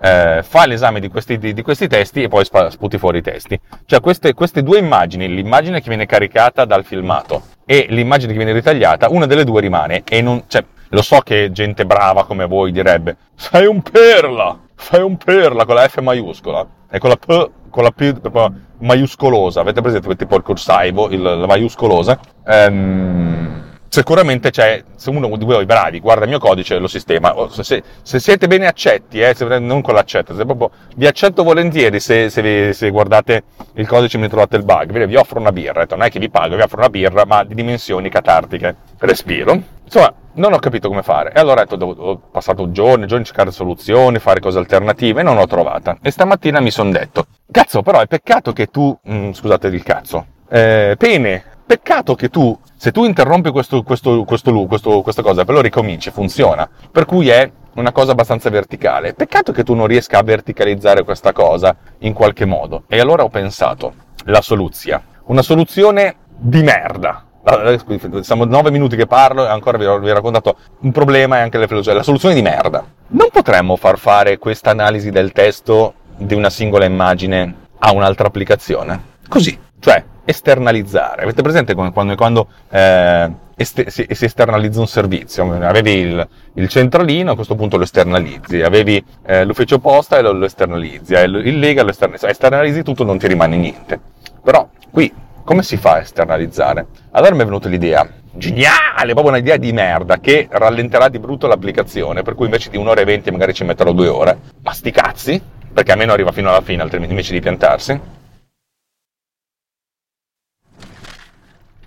eh, 0.00 0.42
fa 0.42 0.66
l'esame 0.66 1.00
di 1.00 1.08
questi, 1.08 1.38
di, 1.38 1.52
di 1.52 1.62
questi, 1.62 1.88
testi 1.88 2.22
e 2.22 2.28
poi 2.28 2.44
sputi 2.44 2.98
fuori 2.98 3.18
i 3.18 3.22
testi. 3.22 3.58
Cioè 3.84 4.00
queste, 4.00 4.34
queste 4.34 4.62
due 4.62 4.78
immagini, 4.78 5.28
l'immagine 5.28 5.80
che 5.80 5.88
viene 5.88 6.06
caricata 6.06 6.64
dal 6.64 6.84
filmato 6.84 7.42
e 7.64 7.86
l'immagine 7.90 8.32
che 8.32 8.38
viene 8.38 8.52
ritagliata, 8.52 9.08
una 9.10 9.26
delle 9.26 9.44
due 9.44 9.60
rimane 9.60 10.02
e 10.08 10.22
non, 10.22 10.44
cioè, 10.46 10.64
lo 10.88 11.02
so 11.02 11.20
che 11.20 11.50
gente 11.52 11.84
brava 11.84 12.24
come 12.24 12.46
voi 12.46 12.72
direbbe, 12.72 13.16
sei 13.34 13.66
un 13.66 13.82
perla, 13.82 14.58
fai 14.74 15.02
un 15.02 15.16
perla 15.16 15.64
con 15.64 15.74
la 15.74 15.88
F 15.88 16.00
maiuscola 16.00 16.66
e 16.90 16.98
con 16.98 17.10
la 17.10 17.16
P, 17.16 17.50
con 17.70 17.82
la 17.82 17.90
P 17.90 18.52
maiuscolosa, 18.78 19.60
avete 19.60 19.80
presente 19.80 20.14
tipo 20.16 20.36
il 20.36 20.42
cursivo, 20.42 21.08
il, 21.10 21.22
la 21.22 21.46
maiuscolosa? 21.46 22.18
Ehm, 22.46 23.64
sicuramente 23.88 24.50
c'è, 24.50 24.82
se 24.94 25.10
uno 25.10 25.36
di 25.36 25.44
voi 25.44 25.62
è 25.62 25.66
bravi, 25.66 26.00
guarda 26.00 26.24
il 26.24 26.30
mio 26.30 26.38
codice 26.38 26.78
lo 26.78 26.88
sistema. 26.88 27.34
Se, 27.50 27.82
se 28.02 28.18
siete 28.20 28.46
bene 28.46 28.66
accetti, 28.66 29.20
eh, 29.20 29.34
se, 29.34 29.44
non 29.58 29.82
con 29.82 29.94
l'accetto, 29.94 30.34
proprio, 30.34 30.70
vi 30.96 31.06
accetto 31.06 31.42
volentieri 31.42 32.00
se, 32.00 32.28
vi, 32.28 32.72
se 32.72 32.90
guardate 32.90 33.44
il 33.74 33.86
codice 33.86 34.16
e 34.16 34.20
mi 34.20 34.28
trovate 34.28 34.56
il 34.56 34.64
bug. 34.64 35.04
Vi 35.06 35.16
offro 35.16 35.40
una 35.40 35.52
birra, 35.52 35.86
non 35.90 36.02
è 36.02 36.10
che 36.10 36.18
vi 36.18 36.28
pago, 36.28 36.56
vi 36.56 36.62
offro 36.62 36.78
una 36.78 36.90
birra, 36.90 37.24
ma 37.24 37.44
di 37.44 37.54
dimensioni 37.54 38.08
catartiche. 38.08 38.76
Respiro. 38.98 39.74
Insomma, 39.84 40.12
non 40.34 40.52
ho 40.52 40.58
capito 40.58 40.88
come 40.88 41.02
fare. 41.02 41.32
E 41.32 41.40
allora 41.40 41.64
ho, 41.68 42.18
passato 42.30 42.70
giorni, 42.70 43.06
giorni 43.06 43.22
a 43.22 43.26
cercare 43.26 43.50
soluzioni, 43.50 44.18
fare 44.18 44.40
cose 44.40 44.58
alternative 44.58 45.20
e 45.20 45.22
non 45.22 45.36
l'ho 45.36 45.46
trovata. 45.46 45.98
E 46.02 46.10
stamattina 46.10 46.60
mi 46.60 46.70
sono 46.70 46.90
detto, 46.90 47.26
cazzo, 47.50 47.82
però 47.82 48.00
è 48.00 48.06
peccato 48.06 48.52
che 48.52 48.66
tu, 48.66 48.96
mh, 49.02 49.14
mm, 49.14 49.32
scusate 49.32 49.68
il 49.68 49.82
cazzo, 49.82 50.26
eh, 50.48 50.96
pene, 50.98 51.42
peccato 51.64 52.14
che 52.14 52.28
tu 52.28 52.58
se 52.76 52.92
tu 52.92 53.04
interrompi 53.04 53.50
questo, 53.50 53.82
questo, 53.82 54.24
questo 54.24 54.50
loop, 54.50 54.68
questo, 54.68 55.00
questa 55.00 55.22
cosa, 55.22 55.44
poi 55.44 55.54
lo 55.56 55.60
ricominci, 55.62 56.10
funziona. 56.10 56.68
Per 56.90 57.06
cui 57.06 57.28
è 57.28 57.50
una 57.74 57.92
cosa 57.92 58.12
abbastanza 58.12 58.50
verticale. 58.50 59.14
Peccato 59.14 59.52
che 59.52 59.64
tu 59.64 59.74
non 59.74 59.86
riesca 59.86 60.18
a 60.18 60.22
verticalizzare 60.22 61.02
questa 61.02 61.32
cosa 61.32 61.74
in 61.98 62.12
qualche 62.12 62.44
modo. 62.44 62.84
E 62.88 63.00
allora 63.00 63.22
ho 63.22 63.28
pensato, 63.28 63.94
la 64.24 64.40
soluzione. 64.40 65.02
Una 65.24 65.42
soluzione 65.42 66.16
di 66.36 66.62
merda. 66.62 67.24
Siamo 68.22 68.44
nove 68.44 68.70
minuti 68.70 68.96
che 68.96 69.06
parlo 69.06 69.44
e 69.44 69.48
ancora 69.48 69.78
vi 69.78 69.86
ho, 69.86 69.98
vi 69.98 70.10
ho 70.10 70.14
raccontato 70.14 70.56
un 70.80 70.92
problema 70.92 71.38
e 71.38 71.40
anche 71.40 71.58
le 71.58 71.68
filosofie. 71.68 71.94
La 71.94 72.02
soluzione 72.02 72.34
di 72.34 72.42
merda. 72.42 72.84
Non 73.08 73.28
potremmo 73.30 73.76
far 73.76 73.98
fare 73.98 74.38
questa 74.38 74.70
analisi 74.70 75.10
del 75.10 75.32
testo 75.32 75.94
di 76.16 76.34
una 76.34 76.50
singola 76.50 76.84
immagine 76.84 77.54
a 77.78 77.92
un'altra 77.92 78.26
applicazione? 78.26 79.14
Così. 79.28 79.56
Cioè, 79.78 80.04
esternalizzare. 80.26 81.22
Avete 81.22 81.40
presente 81.40 81.74
quando, 81.74 82.14
quando 82.14 82.48
eh, 82.68 83.30
este, 83.56 83.90
si, 83.90 84.06
si, 84.10 84.24
esternalizza 84.26 84.80
un 84.80 84.86
servizio? 84.86 85.50
Avevi 85.64 85.92
il, 85.92 86.28
il, 86.54 86.68
centralino, 86.68 87.30
a 87.30 87.34
questo 87.34 87.54
punto 87.54 87.78
lo 87.78 87.84
esternalizzi, 87.84 88.60
avevi 88.60 89.02
eh, 89.24 89.44
l'ufficio 89.44 89.78
posta 89.78 90.18
e 90.18 90.22
lo, 90.22 90.32
lo 90.32 90.44
esternalizzi, 90.44 91.14
il 91.14 91.58
Lega 91.58 91.82
lo 91.82 91.90
esternalizzi, 91.90 92.26
esternalizzi 92.26 92.82
tutto, 92.82 93.04
non 93.04 93.18
ti 93.18 93.28
rimane 93.28 93.56
niente. 93.56 93.98
Però 94.42 94.68
qui 94.90 95.10
come 95.46 95.62
si 95.62 95.76
fa 95.76 95.92
a 95.92 96.00
esternalizzare? 96.00 96.86
Allora 97.12 97.34
mi 97.34 97.42
è 97.42 97.44
venuta 97.44 97.68
l'idea, 97.68 98.06
geniale, 98.32 99.12
proprio 99.12 99.34
un'idea 99.34 99.56
di 99.56 99.72
merda 99.72 100.18
che 100.18 100.48
rallenterà 100.50 101.08
di 101.08 101.20
brutto 101.20 101.46
l'applicazione, 101.46 102.22
per 102.22 102.34
cui 102.34 102.46
invece 102.46 102.68
di 102.68 102.76
un'ora 102.76 103.00
e 103.00 103.04
venti 103.04 103.30
magari 103.30 103.54
ci 103.54 103.62
metterò 103.62 103.92
due 103.92 104.08
ore. 104.08 104.38
Ma 104.62 104.72
sti 104.72 104.90
cazzi, 104.90 105.40
perché 105.72 105.92
almeno 105.92 106.12
arriva 106.12 106.32
fino 106.32 106.48
alla 106.48 106.62
fine, 106.62 106.82
altrimenti 106.82 107.12
invece 107.12 107.32
di 107.32 107.40
piantarsi. 107.40 108.00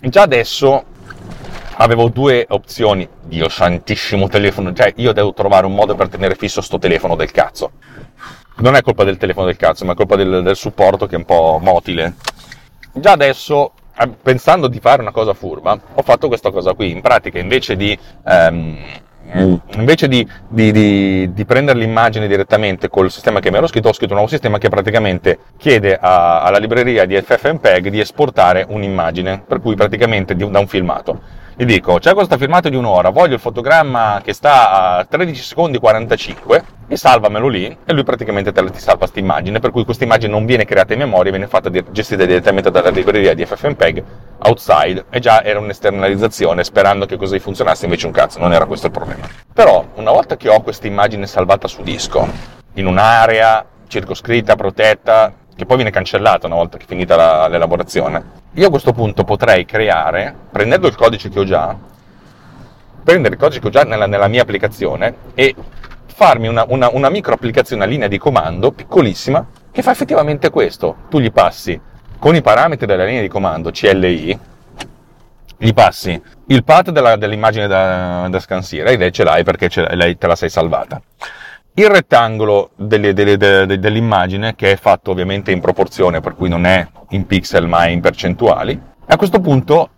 Già 0.02 0.22
adesso 0.22 0.84
avevo 1.76 2.08
due 2.08 2.46
opzioni. 2.48 3.06
Dio 3.22 3.50
santissimo 3.50 4.28
telefono, 4.28 4.72
cioè 4.72 4.94
io 4.96 5.12
devo 5.12 5.34
trovare 5.34 5.66
un 5.66 5.74
modo 5.74 5.94
per 5.94 6.08
tenere 6.08 6.36
fisso 6.36 6.62
sto 6.62 6.78
telefono 6.78 7.16
del 7.16 7.30
cazzo. 7.30 7.72
Non 8.56 8.76
è 8.76 8.82
colpa 8.82 9.04
del 9.04 9.18
telefono 9.18 9.46
del 9.46 9.56
cazzo, 9.56 9.84
ma 9.84 9.92
è 9.92 9.94
colpa 9.96 10.16
del, 10.16 10.42
del 10.42 10.56
supporto 10.56 11.06
che 11.06 11.16
è 11.16 11.18
un 11.18 11.26
po' 11.26 11.58
motile. 11.62 12.14
Già 12.92 13.12
adesso 13.12 13.72
eh, 13.98 14.08
pensando 14.08 14.68
di 14.68 14.80
fare 14.80 15.02
una 15.02 15.12
cosa 15.12 15.34
furba, 15.34 15.78
ho 15.94 16.02
fatto 16.02 16.28
questa 16.28 16.50
cosa 16.50 16.72
qui. 16.72 16.90
In 16.90 17.02
pratica, 17.02 17.38
invece 17.38 17.76
di, 17.76 17.96
ehm, 18.26 18.78
invece 19.74 20.08
di, 20.08 20.26
di, 20.48 20.72
di, 20.72 21.32
di, 21.32 21.44
prendere 21.44 21.78
l'immagine 21.78 22.26
direttamente 22.26 22.88
col 22.88 23.10
sistema 23.10 23.38
che 23.38 23.50
mi 23.50 23.58
ero 23.58 23.66
scritto, 23.68 23.88
ho 23.88 23.92
scritto 23.92 24.12
un 24.12 24.18
nuovo 24.18 24.30
sistema 24.30 24.58
che 24.58 24.68
praticamente 24.68 25.38
chiede 25.56 25.96
a, 25.96 26.42
alla 26.42 26.58
libreria 26.58 27.04
di 27.04 27.20
FFmpeg 27.20 27.88
di 27.88 28.00
esportare 28.00 28.66
un'immagine, 28.68 29.42
per 29.46 29.60
cui 29.60 29.76
praticamente 29.76 30.34
da 30.34 30.58
un 30.58 30.66
filmato 30.66 31.38
gli 31.60 31.66
dico, 31.66 31.98
c'è 31.98 32.14
questa 32.14 32.38
filmato 32.38 32.70
di 32.70 32.76
un'ora, 32.76 33.10
voglio 33.10 33.34
il 33.34 33.38
fotogramma 33.38 34.22
che 34.24 34.32
sta 34.32 34.96
a 34.96 35.04
13 35.04 35.42
secondi 35.42 35.78
45 35.78 36.64
e 36.88 36.96
salvamelo 36.96 37.48
lì 37.48 37.76
e 37.84 37.92
lui 37.92 38.02
praticamente 38.02 38.50
te 38.50 38.64
ti 38.70 38.78
salva 38.78 39.00
questa 39.00 39.18
immagine, 39.18 39.58
per 39.58 39.70
cui 39.70 39.84
questa 39.84 40.04
immagine 40.04 40.32
non 40.32 40.46
viene 40.46 40.64
creata 40.64 40.94
in 40.94 41.00
memoria, 41.00 41.30
viene 41.30 41.48
fatta 41.48 41.68
gestita 41.90 42.24
direttamente 42.24 42.70
dalla 42.70 42.88
libreria 42.88 43.34
di 43.34 43.44
FFmpeg 43.44 44.02
outside 44.38 45.04
e 45.10 45.20
già 45.20 45.44
era 45.44 45.58
un'esternalizzazione 45.58 46.64
sperando 46.64 47.04
che 47.04 47.18
così 47.18 47.38
funzionasse, 47.38 47.84
invece 47.84 48.06
un 48.06 48.12
cazzo, 48.12 48.38
non 48.38 48.54
era 48.54 48.64
questo 48.64 48.86
il 48.86 48.92
problema. 48.92 49.28
Però 49.52 49.84
una 49.96 50.12
volta 50.12 50.38
che 50.38 50.48
ho 50.48 50.62
questa 50.62 50.86
immagine 50.86 51.26
salvata 51.26 51.68
su 51.68 51.82
disco, 51.82 52.26
in 52.76 52.86
un'area 52.86 53.66
circoscritta, 53.86 54.56
protetta, 54.56 55.30
che 55.60 55.66
poi 55.66 55.76
viene 55.76 55.90
cancellata 55.90 56.46
una 56.46 56.56
volta 56.56 56.78
che 56.78 56.84
è 56.84 56.86
finita 56.86 57.16
la, 57.16 57.46
l'elaborazione, 57.46 58.24
io 58.54 58.66
a 58.66 58.70
questo 58.70 58.92
punto 58.92 59.24
potrei 59.24 59.66
creare, 59.66 60.34
prendendo 60.50 60.86
il 60.86 60.94
codice 60.94 61.28
che 61.28 61.38
ho 61.38 61.44
già, 61.44 61.76
prendere 63.04 63.34
il 63.34 63.40
codice 63.40 63.60
che 63.60 63.66
ho 63.66 63.70
già 63.70 63.82
nella, 63.82 64.06
nella 64.06 64.26
mia 64.26 64.40
applicazione 64.40 65.14
e 65.34 65.54
farmi 66.06 66.48
una, 66.48 66.64
una, 66.66 66.88
una 66.90 67.10
micro 67.10 67.34
applicazione 67.34 67.84
a 67.84 67.86
linea 67.86 68.08
di 68.08 68.16
comando 68.16 68.72
piccolissima 68.72 69.46
che 69.70 69.82
fa 69.82 69.90
effettivamente 69.90 70.48
questo. 70.48 70.96
Tu 71.10 71.20
gli 71.20 71.30
passi 71.30 71.78
con 72.18 72.34
i 72.34 72.40
parametri 72.40 72.86
della 72.86 73.04
linea 73.04 73.20
di 73.20 73.28
comando 73.28 73.70
CLI, 73.70 74.38
gli 75.58 75.74
passi 75.74 76.20
il 76.46 76.64
path 76.64 76.90
della, 76.90 77.16
dell'immagine 77.16 77.66
da, 77.66 78.26
da 78.30 78.40
scansire 78.40 78.92
e 78.92 78.96
lei 78.96 79.12
ce 79.12 79.24
l'hai 79.24 79.44
perché 79.44 79.68
ce 79.68 79.94
l'hai, 79.94 80.16
te 80.16 80.26
la 80.26 80.36
sei 80.36 80.48
salvata 80.48 81.00
il 81.74 81.88
rettangolo 81.88 82.70
delle, 82.76 83.12
delle, 83.12 83.36
delle, 83.36 83.78
dell'immagine, 83.78 84.54
che 84.54 84.72
è 84.72 84.76
fatto 84.76 85.10
ovviamente 85.10 85.52
in 85.52 85.60
proporzione, 85.60 86.20
per 86.20 86.34
cui 86.34 86.48
non 86.48 86.66
è 86.66 86.86
in 87.10 87.26
pixel 87.26 87.66
ma 87.66 87.86
in 87.86 88.00
percentuali, 88.00 88.80
a 89.06 89.16
questo 89.16 89.40
punto 89.40 89.90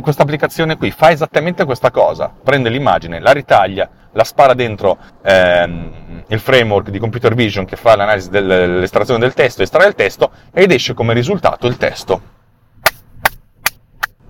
questa 0.00 0.22
applicazione 0.22 0.76
qui 0.76 0.90
fa 0.90 1.10
esattamente 1.10 1.64
questa 1.64 1.90
cosa, 1.90 2.32
prende 2.42 2.70
l'immagine, 2.70 3.20
la 3.20 3.32
ritaglia, 3.32 3.88
la 4.12 4.24
spara 4.24 4.54
dentro 4.54 4.98
ehm, 5.22 6.24
il 6.28 6.40
framework 6.40 6.90
di 6.90 6.98
computer 6.98 7.34
vision 7.34 7.64
che 7.64 7.76
fa 7.76 7.96
l'analisi 7.96 8.30
dell'estrazione 8.30 9.20
del 9.20 9.34
testo, 9.34 9.62
estrae 9.62 9.88
il 9.88 9.94
testo 9.94 10.30
ed 10.52 10.72
esce 10.72 10.94
come 10.94 11.12
risultato 11.12 11.66
il 11.66 11.76
testo. 11.76 12.20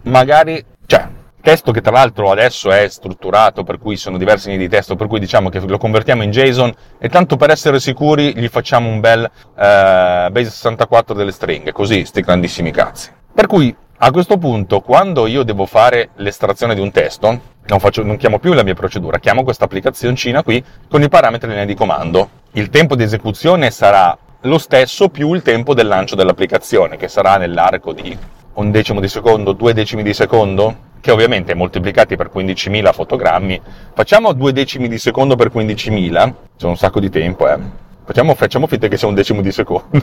Magari, 0.02 0.64
cioè, 0.86 1.08
testo 1.48 1.72
che 1.72 1.80
tra 1.80 1.92
l'altro 1.92 2.30
adesso 2.30 2.70
è 2.70 2.86
strutturato, 2.88 3.64
per 3.64 3.78
cui 3.78 3.96
sono 3.96 4.18
diverse 4.18 4.50
linee 4.50 4.66
di 4.66 4.70
testo, 4.70 4.96
per 4.96 5.06
cui 5.06 5.18
diciamo 5.18 5.48
che 5.48 5.60
lo 5.60 5.78
convertiamo 5.78 6.22
in 6.22 6.30
JSON 6.30 6.70
e 6.98 7.08
tanto 7.08 7.36
per 7.36 7.48
essere 7.48 7.80
sicuri 7.80 8.36
gli 8.36 8.48
facciamo 8.48 8.90
un 8.90 9.00
bel 9.00 9.24
eh, 9.24 10.28
base 10.30 10.50
64 10.50 11.14
delle 11.14 11.32
stringhe, 11.32 11.72
così 11.72 12.04
sti 12.04 12.20
grandissimi 12.20 12.70
cazzi. 12.70 13.10
Per 13.32 13.46
cui 13.46 13.74
a 13.96 14.10
questo 14.10 14.36
punto, 14.36 14.80
quando 14.80 15.26
io 15.26 15.42
devo 15.42 15.64
fare 15.64 16.10
l'estrazione 16.16 16.74
di 16.74 16.82
un 16.82 16.90
testo, 16.90 17.40
non, 17.66 17.80
faccio, 17.80 18.02
non 18.02 18.18
chiamo 18.18 18.38
più 18.38 18.52
la 18.52 18.62
mia 18.62 18.74
procedura, 18.74 19.18
chiamo 19.18 19.42
questa 19.42 19.64
applicazioncina 19.64 20.42
qui 20.42 20.62
con 20.86 21.02
i 21.02 21.08
parametri 21.08 21.48
linea 21.48 21.64
di 21.64 21.74
comando. 21.74 22.28
Il 22.52 22.68
tempo 22.68 22.94
di 22.94 23.04
esecuzione 23.04 23.70
sarà 23.70 24.16
lo 24.42 24.58
stesso 24.58 25.08
più 25.08 25.32
il 25.32 25.40
tempo 25.40 25.72
del 25.72 25.86
lancio 25.86 26.14
dell'applicazione, 26.14 26.98
che 26.98 27.08
sarà 27.08 27.38
nell'arco 27.38 27.94
di 27.94 28.36
un 28.58 28.70
decimo 28.72 29.00
di 29.00 29.08
secondo, 29.08 29.52
due 29.52 29.72
decimi 29.72 30.02
di 30.02 30.12
secondo, 30.12 30.86
che 31.00 31.12
ovviamente 31.12 31.54
moltiplicati 31.54 32.16
per 32.16 32.30
15.000 32.34 32.92
fotogrammi, 32.92 33.60
facciamo 33.94 34.32
due 34.32 34.52
decimi 34.52 34.88
di 34.88 34.98
secondo 34.98 35.36
per 35.36 35.50
15.000, 35.52 36.34
c'è 36.56 36.66
un 36.66 36.76
sacco 36.76 37.00
di 37.00 37.08
tempo, 37.08 37.48
eh. 37.48 37.86
Facciamo, 38.04 38.34
facciamo 38.34 38.66
finta 38.66 38.88
che 38.88 38.96
sia 38.96 39.06
un 39.06 39.14
decimo 39.14 39.42
di 39.42 39.52
secondo. 39.52 40.02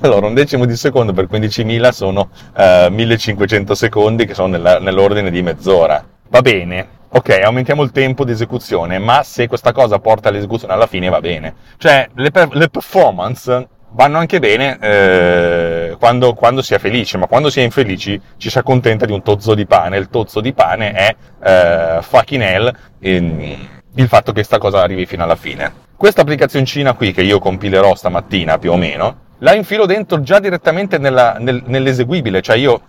allora, 0.00 0.26
un 0.26 0.34
decimo 0.34 0.64
di 0.64 0.74
secondo 0.74 1.12
per 1.12 1.28
15.000 1.30 1.90
sono 1.90 2.30
eh, 2.56 2.88
1500 2.90 3.74
secondi, 3.74 4.24
che 4.24 4.34
sono 4.34 4.48
nella, 4.48 4.80
nell'ordine 4.80 5.30
di 5.30 5.42
mezz'ora. 5.42 6.04
Va 6.28 6.40
bene, 6.40 6.88
ok, 7.10 7.38
aumentiamo 7.44 7.82
il 7.82 7.92
tempo 7.92 8.24
di 8.24 8.32
esecuzione, 8.32 8.98
ma 8.98 9.22
se 9.22 9.46
questa 9.46 9.72
cosa 9.72 9.98
porta 10.00 10.30
all'esecuzione 10.30 10.72
alla 10.72 10.86
fine 10.86 11.08
va 11.10 11.20
bene. 11.20 11.54
Cioè, 11.76 12.08
le, 12.14 12.30
per- 12.30 12.56
le 12.56 12.68
performance 12.70 13.68
vanno 13.96 14.18
anche 14.18 14.38
bene 14.38 14.78
eh, 14.78 15.96
quando, 15.98 16.34
quando, 16.34 16.60
si 16.60 16.74
è 16.74 16.78
felice, 16.78 17.16
ma 17.16 17.26
quando 17.26 17.48
si 17.48 17.60
è 17.60 17.62
infelici 17.62 18.20
ci 18.36 18.50
si 18.50 18.58
accontenta 18.58 19.06
di 19.06 19.12
un 19.12 19.22
tozzo 19.22 19.54
di 19.54 19.66
pane. 19.66 19.96
Il 19.96 20.10
tozzo 20.10 20.40
di 20.40 20.52
pane 20.52 20.92
è 20.92 21.16
eh, 21.42 22.02
fucking 22.02 22.42
hell 22.42 22.72
eh, 23.00 23.58
il 23.94 24.08
fatto 24.08 24.26
che 24.26 24.32
questa 24.32 24.58
cosa 24.58 24.82
arrivi 24.82 25.06
fino 25.06 25.24
alla 25.24 25.34
fine. 25.34 25.84
Questa 25.96 26.20
applicazioncina 26.20 26.92
qui 26.92 27.12
che 27.12 27.22
io 27.22 27.38
compilerò 27.38 27.94
stamattina 27.94 28.58
più 28.58 28.72
o 28.72 28.76
meno, 28.76 29.24
la 29.38 29.54
infilo 29.54 29.86
dentro 29.86 30.20
già 30.20 30.38
direttamente 30.40 30.98
nella, 30.98 31.36
nel, 31.38 31.62
nell'eseguibile, 31.64 32.42
cioè 32.42 32.56
io 32.56 32.80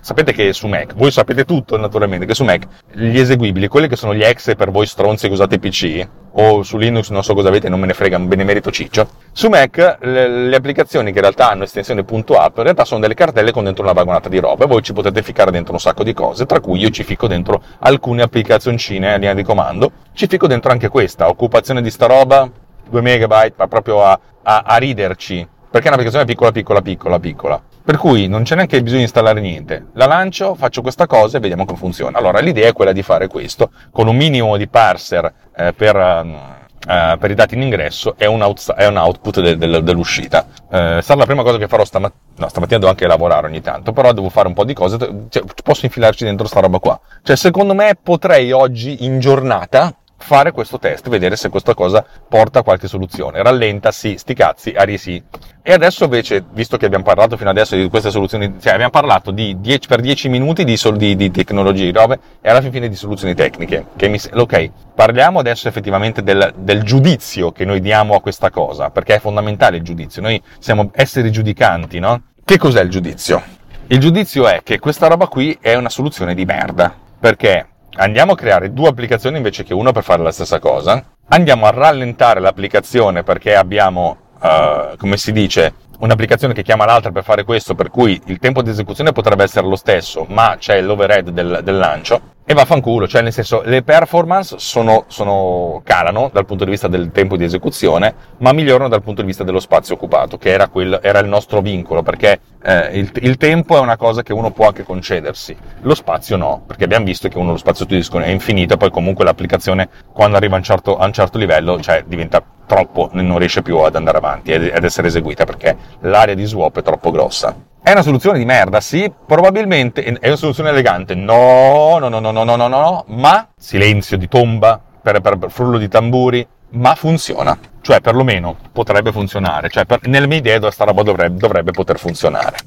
Sapete 0.00 0.32
che 0.32 0.52
su 0.52 0.68
Mac, 0.68 0.94
voi 0.94 1.10
sapete 1.10 1.44
tutto 1.44 1.76
naturalmente, 1.76 2.24
che 2.24 2.34
su 2.34 2.44
Mac 2.44 2.66
gli 2.92 3.18
eseguibili, 3.18 3.66
quelli 3.68 3.88
che 3.88 3.96
sono 3.96 4.14
gli 4.14 4.22
exe 4.22 4.54
per 4.54 4.70
voi 4.70 4.86
stronzi 4.86 5.26
che 5.26 5.32
usate 5.32 5.58
PC, 5.58 6.08
o 6.32 6.62
su 6.62 6.78
Linux 6.78 7.10
non 7.10 7.24
so 7.24 7.34
cosa 7.34 7.48
avete, 7.48 7.68
non 7.68 7.80
me 7.80 7.86
ne 7.86 7.94
frega, 7.94 8.16
un 8.16 8.28
benemerito 8.28 8.70
ciccio, 8.70 9.08
su 9.32 9.48
Mac 9.48 9.98
le, 10.00 10.28
le 10.28 10.56
applicazioni 10.56 11.10
che 11.10 11.16
in 11.16 11.22
realtà 11.22 11.50
hanno 11.50 11.64
estensione 11.64 12.00
.app 12.00 12.56
in 12.56 12.62
realtà 12.62 12.84
sono 12.84 13.00
delle 13.00 13.14
cartelle 13.14 13.50
con 13.50 13.64
dentro 13.64 13.82
una 13.82 13.92
vagonata 13.92 14.28
di 14.28 14.38
roba 14.38 14.64
e 14.64 14.68
voi 14.68 14.82
ci 14.82 14.92
potete 14.92 15.22
ficcare 15.22 15.50
dentro 15.50 15.72
un 15.72 15.80
sacco 15.80 16.04
di 16.04 16.14
cose, 16.14 16.46
tra 16.46 16.60
cui 16.60 16.78
io 16.78 16.90
ci 16.90 17.02
ficco 17.02 17.26
dentro 17.26 17.60
alcune 17.80 18.22
applicazioncine 18.22 19.12
a 19.12 19.16
linea 19.16 19.34
di 19.34 19.42
comando, 19.42 19.90
ci 20.14 20.26
ficco 20.28 20.46
dentro 20.46 20.70
anche 20.70 20.88
questa, 20.88 21.28
occupazione 21.28 21.82
di 21.82 21.90
sta 21.90 22.06
roba, 22.06 22.48
2 22.88 23.00
megabyte, 23.00 23.54
ma 23.56 23.66
proprio 23.66 24.04
a, 24.04 24.18
a, 24.42 24.62
a 24.64 24.76
riderci, 24.76 25.46
perché 25.70 25.86
è 25.86 25.88
un'applicazione 25.88 26.24
piccola, 26.24 26.52
piccola, 26.52 26.80
piccola, 26.80 27.18
piccola. 27.18 27.62
Per 27.88 27.96
cui 27.96 28.28
non 28.28 28.42
c'è 28.42 28.54
neanche 28.54 28.82
bisogno 28.82 28.98
di 28.98 29.04
installare 29.04 29.40
niente. 29.40 29.86
La 29.94 30.04
lancio, 30.04 30.54
faccio 30.54 30.82
questa 30.82 31.06
cosa 31.06 31.38
e 31.38 31.40
vediamo 31.40 31.64
come 31.64 31.78
funziona. 31.78 32.18
Allora, 32.18 32.38
l'idea 32.38 32.68
è 32.68 32.74
quella 32.74 32.92
di 32.92 33.00
fare 33.00 33.28
questo 33.28 33.70
con 33.90 34.06
un 34.06 34.14
minimo 34.14 34.58
di 34.58 34.68
parser 34.68 35.32
eh, 35.56 35.72
per, 35.72 35.96
eh, 35.96 37.16
per, 37.18 37.30
i 37.30 37.34
dati 37.34 37.54
in 37.54 37.62
ingresso 37.62 38.14
e 38.18 38.26
un, 38.26 38.42
out, 38.42 38.74
e 38.76 38.84
un 38.84 38.98
output 38.98 39.40
de, 39.40 39.56
de, 39.56 39.82
dell'uscita. 39.82 40.44
Eh, 40.70 41.00
sarà 41.00 41.20
la 41.20 41.24
prima 41.24 41.42
cosa 41.42 41.56
che 41.56 41.66
farò 41.66 41.82
stamattina. 41.82 42.22
No, 42.36 42.48
stamattina 42.50 42.78
devo 42.78 42.90
anche 42.90 43.06
lavorare 43.06 43.46
ogni 43.46 43.62
tanto, 43.62 43.92
però 43.92 44.12
devo 44.12 44.28
fare 44.28 44.48
un 44.48 44.52
po' 44.52 44.64
di 44.64 44.74
cose. 44.74 44.98
Cioè, 45.30 45.42
posso 45.64 45.86
infilarci 45.86 46.24
dentro 46.24 46.46
sta 46.46 46.60
roba 46.60 46.80
qua. 46.80 47.00
Cioè, 47.22 47.36
secondo 47.36 47.72
me 47.72 47.96
potrei 48.00 48.52
oggi 48.52 49.06
in 49.06 49.18
giornata 49.18 49.94
fare 50.18 50.52
questo 50.52 50.78
test, 50.78 51.08
vedere 51.08 51.36
se 51.36 51.48
questa 51.48 51.74
cosa 51.74 52.04
porta 52.28 52.58
a 52.58 52.62
qualche 52.62 52.88
soluzione. 52.88 53.42
Rallenta 53.42 53.92
sì, 53.92 54.16
sti 54.18 54.34
cazzi, 54.34 54.70
Ari 54.76 54.98
sì. 54.98 55.22
E 55.62 55.72
adesso 55.72 56.04
invece, 56.04 56.44
visto 56.52 56.76
che 56.76 56.86
abbiamo 56.86 57.04
parlato 57.04 57.36
fino 57.36 57.50
adesso 57.50 57.76
di 57.76 57.88
queste 57.88 58.10
soluzioni, 58.10 58.54
cioè 58.60 58.72
abbiamo 58.72 58.90
parlato 58.90 59.30
di 59.30 59.60
10, 59.60 59.86
per 59.86 60.00
10 60.00 60.28
minuti 60.28 60.64
di, 60.64 60.78
di, 60.96 61.16
di 61.16 61.30
tecnologie, 61.30 61.92
robe, 61.92 62.18
e 62.40 62.48
alla 62.50 62.60
fine 62.60 62.88
di 62.88 62.96
soluzioni 62.96 63.34
tecniche. 63.34 63.86
Che 63.96 64.08
mi, 64.08 64.18
ok, 64.32 64.70
parliamo 64.94 65.38
adesso 65.38 65.68
effettivamente 65.68 66.22
del, 66.22 66.52
del 66.56 66.82
giudizio 66.82 67.52
che 67.52 67.64
noi 67.64 67.80
diamo 67.80 68.14
a 68.14 68.20
questa 68.20 68.50
cosa, 68.50 68.90
perché 68.90 69.16
è 69.16 69.20
fondamentale 69.20 69.76
il 69.76 69.82
giudizio. 69.82 70.22
Noi 70.22 70.42
siamo 70.58 70.90
esseri 70.94 71.30
giudicanti, 71.30 71.98
no? 71.98 72.22
Che 72.44 72.56
cos'è 72.56 72.82
il 72.82 72.90
giudizio? 72.90 73.42
Il 73.88 74.00
giudizio 74.00 74.48
è 74.48 74.62
che 74.62 74.78
questa 74.78 75.06
roba 75.06 75.26
qui 75.26 75.56
è 75.60 75.74
una 75.74 75.90
soluzione 75.90 76.34
di 76.34 76.44
merda. 76.44 76.94
Perché 77.20 77.66
andiamo 77.96 78.32
a 78.32 78.36
creare 78.36 78.72
due 78.72 78.88
applicazioni 78.88 79.36
invece 79.36 79.64
che 79.64 79.74
una 79.74 79.92
per 79.92 80.02
fare 80.02 80.22
la 80.22 80.32
stessa 80.32 80.58
cosa, 80.58 81.02
andiamo 81.28 81.66
a 81.66 81.70
rallentare 81.70 82.40
l'applicazione 82.40 83.22
perché 83.22 83.54
abbiamo, 83.54 84.16
uh, 84.40 84.96
come 84.96 85.16
si 85.16 85.32
dice, 85.32 85.74
un'applicazione 85.98 86.54
che 86.54 86.62
chiama 86.62 86.84
l'altra 86.84 87.10
per 87.10 87.24
fare 87.24 87.44
questo, 87.44 87.74
per 87.74 87.90
cui 87.90 88.20
il 88.26 88.38
tempo 88.38 88.62
di 88.62 88.70
esecuzione 88.70 89.12
potrebbe 89.12 89.42
essere 89.42 89.66
lo 89.66 89.76
stesso, 89.76 90.24
ma 90.28 90.56
c'è 90.58 90.80
l'overhead 90.80 91.30
del, 91.30 91.60
del 91.62 91.76
lancio, 91.76 92.20
e 92.50 92.54
vaffanculo, 92.54 93.06
cioè 93.06 93.20
nel 93.20 93.34
senso 93.34 93.60
le 93.62 93.82
performance 93.82 94.54
sono, 94.58 95.04
sono, 95.08 95.82
calano 95.84 96.30
dal 96.32 96.46
punto 96.46 96.64
di 96.64 96.70
vista 96.70 96.88
del 96.88 97.10
tempo 97.12 97.36
di 97.36 97.44
esecuzione, 97.44 98.14
ma 98.38 98.54
migliorano 98.54 98.88
dal 98.88 99.02
punto 99.02 99.20
di 99.20 99.26
vista 99.26 99.44
dello 99.44 99.60
spazio 99.60 99.96
occupato, 99.96 100.38
che 100.38 100.48
era, 100.48 100.68
quel, 100.68 100.98
era 101.02 101.18
il 101.18 101.28
nostro 101.28 101.60
vincolo, 101.60 102.02
perché 102.02 102.40
eh, 102.62 102.98
il, 102.98 103.12
il, 103.20 103.36
tempo 103.36 103.76
è 103.76 103.80
una 103.80 103.98
cosa 103.98 104.22
che 104.22 104.32
uno 104.32 104.50
può 104.50 104.66
anche 104.68 104.82
concedersi, 104.82 105.54
lo 105.82 105.94
spazio 105.94 106.38
no, 106.38 106.62
perché 106.66 106.84
abbiamo 106.84 107.04
visto 107.04 107.28
che 107.28 107.36
uno 107.36 107.50
lo 107.50 107.58
spazio 107.58 107.84
di 107.84 107.98
è 107.98 108.28
infinito 108.28 108.72
e 108.72 108.76
poi 108.78 108.90
comunque 108.90 109.26
l'applicazione 109.26 109.86
quando 110.10 110.38
arriva 110.38 110.54
a 110.54 110.58
un 110.58 110.64
certo, 110.64 110.96
a 110.96 111.04
un 111.04 111.12
certo 111.12 111.36
livello 111.36 111.78
cioè, 111.82 112.04
diventa 112.06 112.42
troppo, 112.64 113.10
non 113.12 113.36
riesce 113.38 113.60
più 113.60 113.76
ad 113.76 113.94
andare 113.94 114.16
avanti 114.16 114.52
ed 114.52 114.84
essere 114.84 115.08
eseguita 115.08 115.44
perché 115.44 115.76
l'area 116.00 116.34
di 116.34 116.46
swap 116.46 116.78
è 116.78 116.82
troppo 116.82 117.10
grossa. 117.10 117.54
È 117.88 117.92
una 117.92 118.02
soluzione 118.02 118.36
di 118.38 118.44
merda, 118.44 118.82
sì, 118.82 119.10
probabilmente 119.26 120.04
è 120.04 120.26
una 120.26 120.36
soluzione 120.36 120.68
elegante. 120.68 121.14
No, 121.14 121.96
no, 121.96 122.10
no, 122.10 122.20
no, 122.20 122.30
no, 122.30 122.44
no, 122.44 122.54
no, 122.54 122.68
no, 122.68 123.04
ma 123.06 123.48
silenzio 123.56 124.18
di 124.18 124.28
tomba 124.28 124.78
per, 125.00 125.22
per, 125.22 125.38
per 125.38 125.50
frullo 125.50 125.78
di 125.78 125.88
tamburi, 125.88 126.46
ma 126.72 126.94
funziona. 126.94 127.58
Cioè, 127.80 128.02
perlomeno 128.02 128.56
potrebbe 128.72 129.10
funzionare. 129.10 129.70
Cioè, 129.70 129.86
per, 129.86 130.06
nelle 130.06 130.26
mie 130.26 130.36
idee 130.36 130.60
questa 130.60 130.84
roba 130.84 131.02
dovrebbe, 131.02 131.38
dovrebbe 131.38 131.70
poter 131.70 131.98
funzionare. 131.98 132.58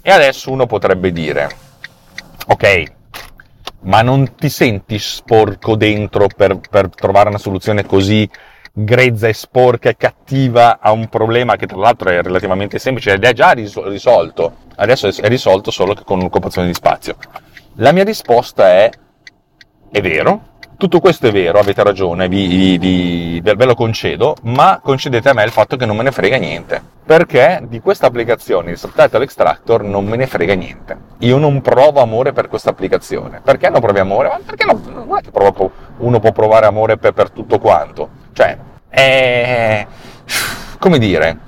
E 0.00 0.10
adesso 0.10 0.50
uno 0.50 0.64
potrebbe 0.64 1.12
dire, 1.12 1.50
ok, 2.46 2.82
ma 3.80 4.00
non 4.00 4.36
ti 4.36 4.48
senti 4.48 4.98
sporco 4.98 5.76
dentro 5.76 6.28
per, 6.34 6.60
per 6.70 6.88
trovare 6.88 7.28
una 7.28 7.36
soluzione 7.36 7.84
così 7.84 8.26
grezza 8.76 9.28
e 9.28 9.32
sporca 9.32 9.88
e 9.88 9.96
cattiva 9.96 10.80
a 10.80 10.90
un 10.90 11.08
problema 11.08 11.54
che 11.54 11.66
tra 11.66 11.76
l'altro 11.76 12.10
è 12.10 12.20
relativamente 12.20 12.80
semplice 12.80 13.12
ed 13.12 13.24
è 13.24 13.32
già 13.32 13.52
risolto. 13.52 14.56
Adesso 14.74 15.06
è 15.06 15.28
risolto 15.28 15.70
solo 15.70 15.94
con 16.04 16.18
un'occupazione 16.18 16.66
di 16.66 16.74
spazio. 16.74 17.14
La 17.74 17.92
mia 17.92 18.02
risposta 18.02 18.68
è, 18.70 18.90
è 19.92 20.00
vero, 20.00 20.54
tutto 20.76 20.98
questo 20.98 21.28
è 21.28 21.30
vero, 21.30 21.60
avete 21.60 21.84
ragione, 21.84 22.26
vi, 22.26 22.76
vi, 22.78 23.40
ve 23.40 23.64
lo 23.64 23.76
concedo, 23.76 24.34
ma 24.42 24.80
concedete 24.82 25.28
a 25.28 25.32
me 25.32 25.44
il 25.44 25.50
fatto 25.50 25.76
che 25.76 25.86
non 25.86 25.96
me 25.96 26.02
ne 26.02 26.10
frega 26.10 26.36
niente. 26.36 26.82
Perché 27.04 27.62
di 27.68 27.80
questa 27.80 28.06
applicazione, 28.06 28.70
di 28.70 28.76
Subtitle 28.76 29.22
Extractor, 29.22 29.84
non 29.84 30.04
me 30.04 30.16
ne 30.16 30.26
frega 30.26 30.54
niente. 30.54 30.98
Io 31.18 31.38
non 31.38 31.60
provo 31.60 32.00
amore 32.00 32.32
per 32.32 32.48
questa 32.48 32.70
applicazione. 32.70 33.40
Perché 33.44 33.68
non 33.68 33.80
provi 33.80 34.00
amore? 34.00 34.28
Ma 34.28 34.40
perché 34.44 34.64
no, 34.64 34.80
non 34.84 35.16
è 35.16 35.20
che 35.20 35.30
uno 35.98 36.18
può 36.18 36.32
provare 36.32 36.66
amore 36.66 36.96
per, 36.96 37.12
per 37.12 37.30
tutto 37.30 37.58
quanto. 37.58 38.22
Cioè, 38.34 38.58
è... 38.88 39.86
come 40.78 40.98
dire, 40.98 41.38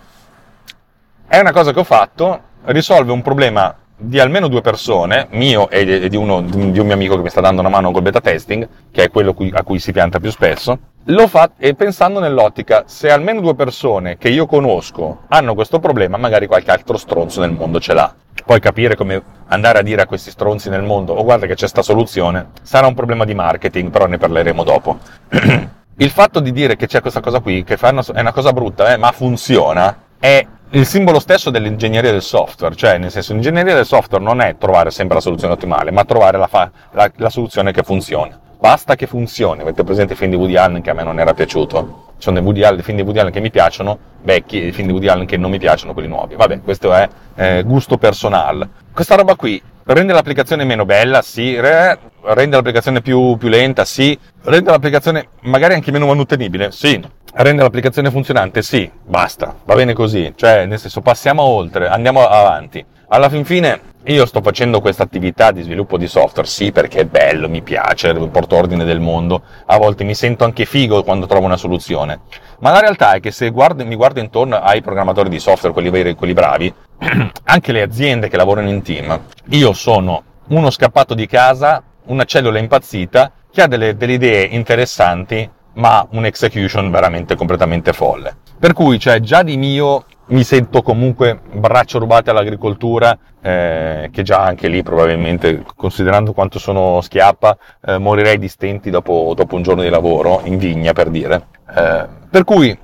è 1.27 1.39
una 1.41 1.53
cosa 1.53 1.73
che 1.73 1.81
ho 1.81 1.85
fatto, 1.85 2.41
risolve 2.67 3.11
un 3.11 3.23
problema 3.23 3.75
di 3.99 4.21
almeno 4.21 4.47
due 4.47 4.61
persone, 4.61 5.27
mio 5.31 5.69
e 5.69 6.09
di, 6.09 6.17
uno, 6.17 6.43
di 6.43 6.79
un 6.79 6.87
mio 6.87 6.95
amico 6.95 7.17
che 7.17 7.23
mi 7.23 7.29
sta 7.29 7.41
dando 7.41 7.61
una 7.61 7.71
mano 7.71 7.91
col 7.91 8.03
beta 8.03 8.21
testing, 8.21 8.69
che 8.93 9.05
è 9.05 9.11
quello 9.11 9.35
a 9.53 9.63
cui 9.65 9.79
si 9.81 9.91
pianta 9.91 10.21
più 10.21 10.31
spesso, 10.31 10.79
l'ho 11.03 11.27
fatto 11.27 11.55
e 11.59 11.75
pensando 11.75 12.21
nell'ottica, 12.21 12.85
se 12.87 13.11
almeno 13.11 13.41
due 13.41 13.57
persone 13.57 14.17
che 14.17 14.29
io 14.29 14.47
conosco 14.47 15.23
hanno 15.29 15.55
questo 15.55 15.81
problema, 15.81 16.17
magari 16.19 16.47
qualche 16.47 16.71
altro 16.71 16.97
stronzo 16.97 17.41
nel 17.41 17.51
mondo 17.51 17.81
ce 17.81 17.95
l'ha. 17.95 18.15
Poi 18.45 18.61
capire 18.61 18.95
come 18.95 19.21
andare 19.49 19.79
a 19.79 19.83
dire 19.83 20.03
a 20.03 20.07
questi 20.07 20.31
stronzi 20.31 20.69
nel 20.69 20.83
mondo, 20.83 21.15
oh 21.15 21.25
guarda 21.25 21.47
che 21.47 21.57
c'è 21.57 21.67
sta 21.67 21.83
soluzione, 21.83 22.51
sarà 22.63 22.87
un 22.87 22.95
problema 22.95 23.25
di 23.25 23.35
marketing, 23.35 23.91
però 23.91 24.07
ne 24.07 24.19
parleremo 24.19 24.63
dopo. 24.63 24.99
il 25.99 26.11
fatto 26.11 26.41
di 26.41 26.53
dire 26.53 26.77
che 26.77 26.87
c'è 26.87 27.01
questa 27.01 27.21
cosa 27.21 27.41
qui, 27.41 27.65
che 27.65 27.77
una, 27.81 28.03
è 28.13 28.21
una 28.21 28.33
cosa 28.33 28.53
brutta, 28.53 28.93
eh, 28.93 28.97
ma 28.97 29.13
funziona, 29.13 29.97
è 30.19 30.47
il 30.71 30.85
simbolo 30.85 31.21
stesso 31.21 31.51
dell'ingegneria 31.51 32.11
del 32.11 32.23
software, 32.23 32.75
cioè 32.75 32.99
nel 32.99 33.11
senso 33.11 33.33
l'ingegneria 33.33 33.75
del 33.75 33.87
software 33.87 34.23
non 34.23 34.41
è 34.41 34.57
trovare 34.59 34.91
sempre 34.91 35.17
la 35.17 35.23
soluzione 35.23 35.55
ottimale, 35.55 35.91
ma 35.91 36.05
trovare 36.05 36.39
la, 36.39 36.49
fa, 36.49 36.71
la, 36.93 37.11
la 37.17 37.31
soluzione 37.31 37.73
che 37.73 37.83
funziona. 37.83 38.39
Basta 38.59 38.95
che 38.95 39.07
funzioni. 39.07 39.61
Avete 39.61 39.85
presente 39.85 40.15
il 40.15 40.19
film 40.19 40.31
di 40.31 40.37
Woody 40.37 40.57
Allen 40.57 40.83
che 40.83 40.91
a 40.91 40.95
me 40.95 41.03
non 41.03 41.21
era 41.21 41.35
piaciuto? 41.35 42.05
Ci 42.17 42.23
sono 42.23 42.41
dei, 42.41 42.65
Allen, 42.65 42.77
dei 42.77 42.85
film 42.85 42.97
di 42.97 43.03
Woody 43.03 43.19
Allen 43.21 43.33
che 43.33 43.41
mi 43.41 43.51
piacciono, 43.51 43.99
vecchi, 44.23 44.63
e 44.63 44.67
i 44.69 44.73
film 44.73 44.87
di 44.87 44.93
Woody 44.93 45.09
Allen 45.09 45.27
che 45.27 45.37
non 45.37 45.51
mi 45.51 45.59
piacciono, 45.59 45.93
quelli 45.93 46.09
nuovi. 46.09 46.35
Vabbè, 46.35 46.63
questo 46.63 46.93
è 46.93 47.09
eh, 47.37 47.63
gusto 47.65 47.97
personale. 47.99 48.69
Questa 48.93 49.15
roba 49.15 49.37
qui 49.37 49.63
rende 49.85 50.13
l'applicazione 50.13 50.65
meno 50.65 50.85
bella, 50.85 51.23
sì, 51.23 51.61
re, 51.61 51.99
rende 52.35 52.57
l'applicazione 52.57 53.01
più, 53.01 53.37
più 53.37 53.49
lenta, 53.49 53.85
sì, 53.85 54.19
rende 54.45 54.71
l'applicazione 54.71 55.29
magari 55.43 55.75
anche 55.75 55.91
meno 55.91 56.07
manutenibile, 56.07 56.71
sì, 56.73 57.01
rende 57.35 57.63
l'applicazione 57.63 58.11
funzionante, 58.11 58.63
sì, 58.63 58.91
basta, 59.05 59.55
va 59.65 59.75
bene 59.75 59.93
così, 59.93 60.33
cioè 60.37 60.67
nel 60.67 60.79
senso 60.79 61.01
passiamo 61.01 61.43
oltre, 61.43 61.89
andiamo 61.89 62.27
avanti. 62.27 62.85
Alla 63.09 63.29
fin 63.29 63.45
fine 63.45 63.95
io 64.07 64.27
sto 64.27 64.41
facendo 64.41 64.81
questa 64.81 65.03
attività 65.03 65.53
di 65.53 65.63
sviluppo 65.63 65.97
di 65.97 66.07
software, 66.09 66.49
sì, 66.49 66.73
perché 66.73 67.01
è 67.01 67.05
bello, 67.05 67.49
mi 67.49 67.63
piace, 67.63 68.13
porto 68.15 68.57
ordine 68.57 68.85
del 68.85 69.01
mondo, 69.01 69.43
a 69.67 69.77
volte 69.79 70.05
mi 70.05 70.15
sento 70.15 70.45
anche 70.45 70.65
figo 70.65 71.03
quando 71.03 71.27
trovo 71.27 71.47
una 71.47 71.57
soluzione, 71.57 72.21
ma 72.61 72.73
la 72.73 72.81
realtà 72.81 73.13
è 73.13 73.21
che 73.21 73.31
se 73.31 73.51
guardo, 73.51 73.85
mi 73.85 73.95
guardo 73.95 74.21
intorno 74.21 74.57
ai 74.57 74.83
programmatori 74.83 75.29
di 75.29 75.39
software, 75.39 75.73
quelli 75.73 75.91
veri, 75.91 76.15
quelli 76.15 76.33
bravi, 76.33 76.73
anche 77.45 77.73
le 77.73 77.83
aziende 77.83 78.29
che 78.29 78.37
lavorano 78.37 78.69
in 78.69 78.83
team, 78.83 79.21
io 79.51 79.73
sono 79.73 80.23
uno 80.49 80.71
scappato 80.71 81.15
di 81.15 81.27
casa, 81.27 81.83
una 82.07 82.25
cellula 82.25 82.59
impazzita, 82.59 83.33
che 83.51 83.63
ha 83.63 83.67
delle, 83.67 83.97
delle 83.97 84.15
idee 84.15 84.45
interessanti, 84.45 85.49
ma 85.75 86.07
un'execution 86.11 86.91
veramente 86.91 87.37
completamente 87.37 87.93
folle. 87.93 88.37
Per 88.59 88.73
cui, 88.73 88.99
cioè, 88.99 89.21
già 89.21 89.43
di 89.43 89.57
mio 89.57 90.05
mi 90.29 90.43
sento 90.43 90.83
comunque 90.83 91.41
braccio 91.53 91.99
rubate 91.99 92.31
all'agricoltura, 92.31 93.17
eh, 93.41 94.09
che 94.13 94.23
già 94.23 94.43
anche 94.43 94.69
lì 94.69 94.83
probabilmente, 94.83 95.65
considerando 95.77 96.33
quanto 96.33 96.59
sono 96.59 97.01
schiappa, 97.01 97.57
eh, 97.85 97.99
morirei 97.99 98.39
di 98.39 98.49
stenti 98.49 98.91
dopo, 98.91 99.35
dopo, 99.37 99.55
un 99.55 99.63
giorno 99.63 99.83
di 99.83 99.89
lavoro, 99.89 100.41
in 100.45 100.59
vigna 100.59 100.93
per 100.93 101.11
dire. 101.11 101.47
Eh, 101.75 102.07
per 102.31 102.45
cui, 102.45 102.77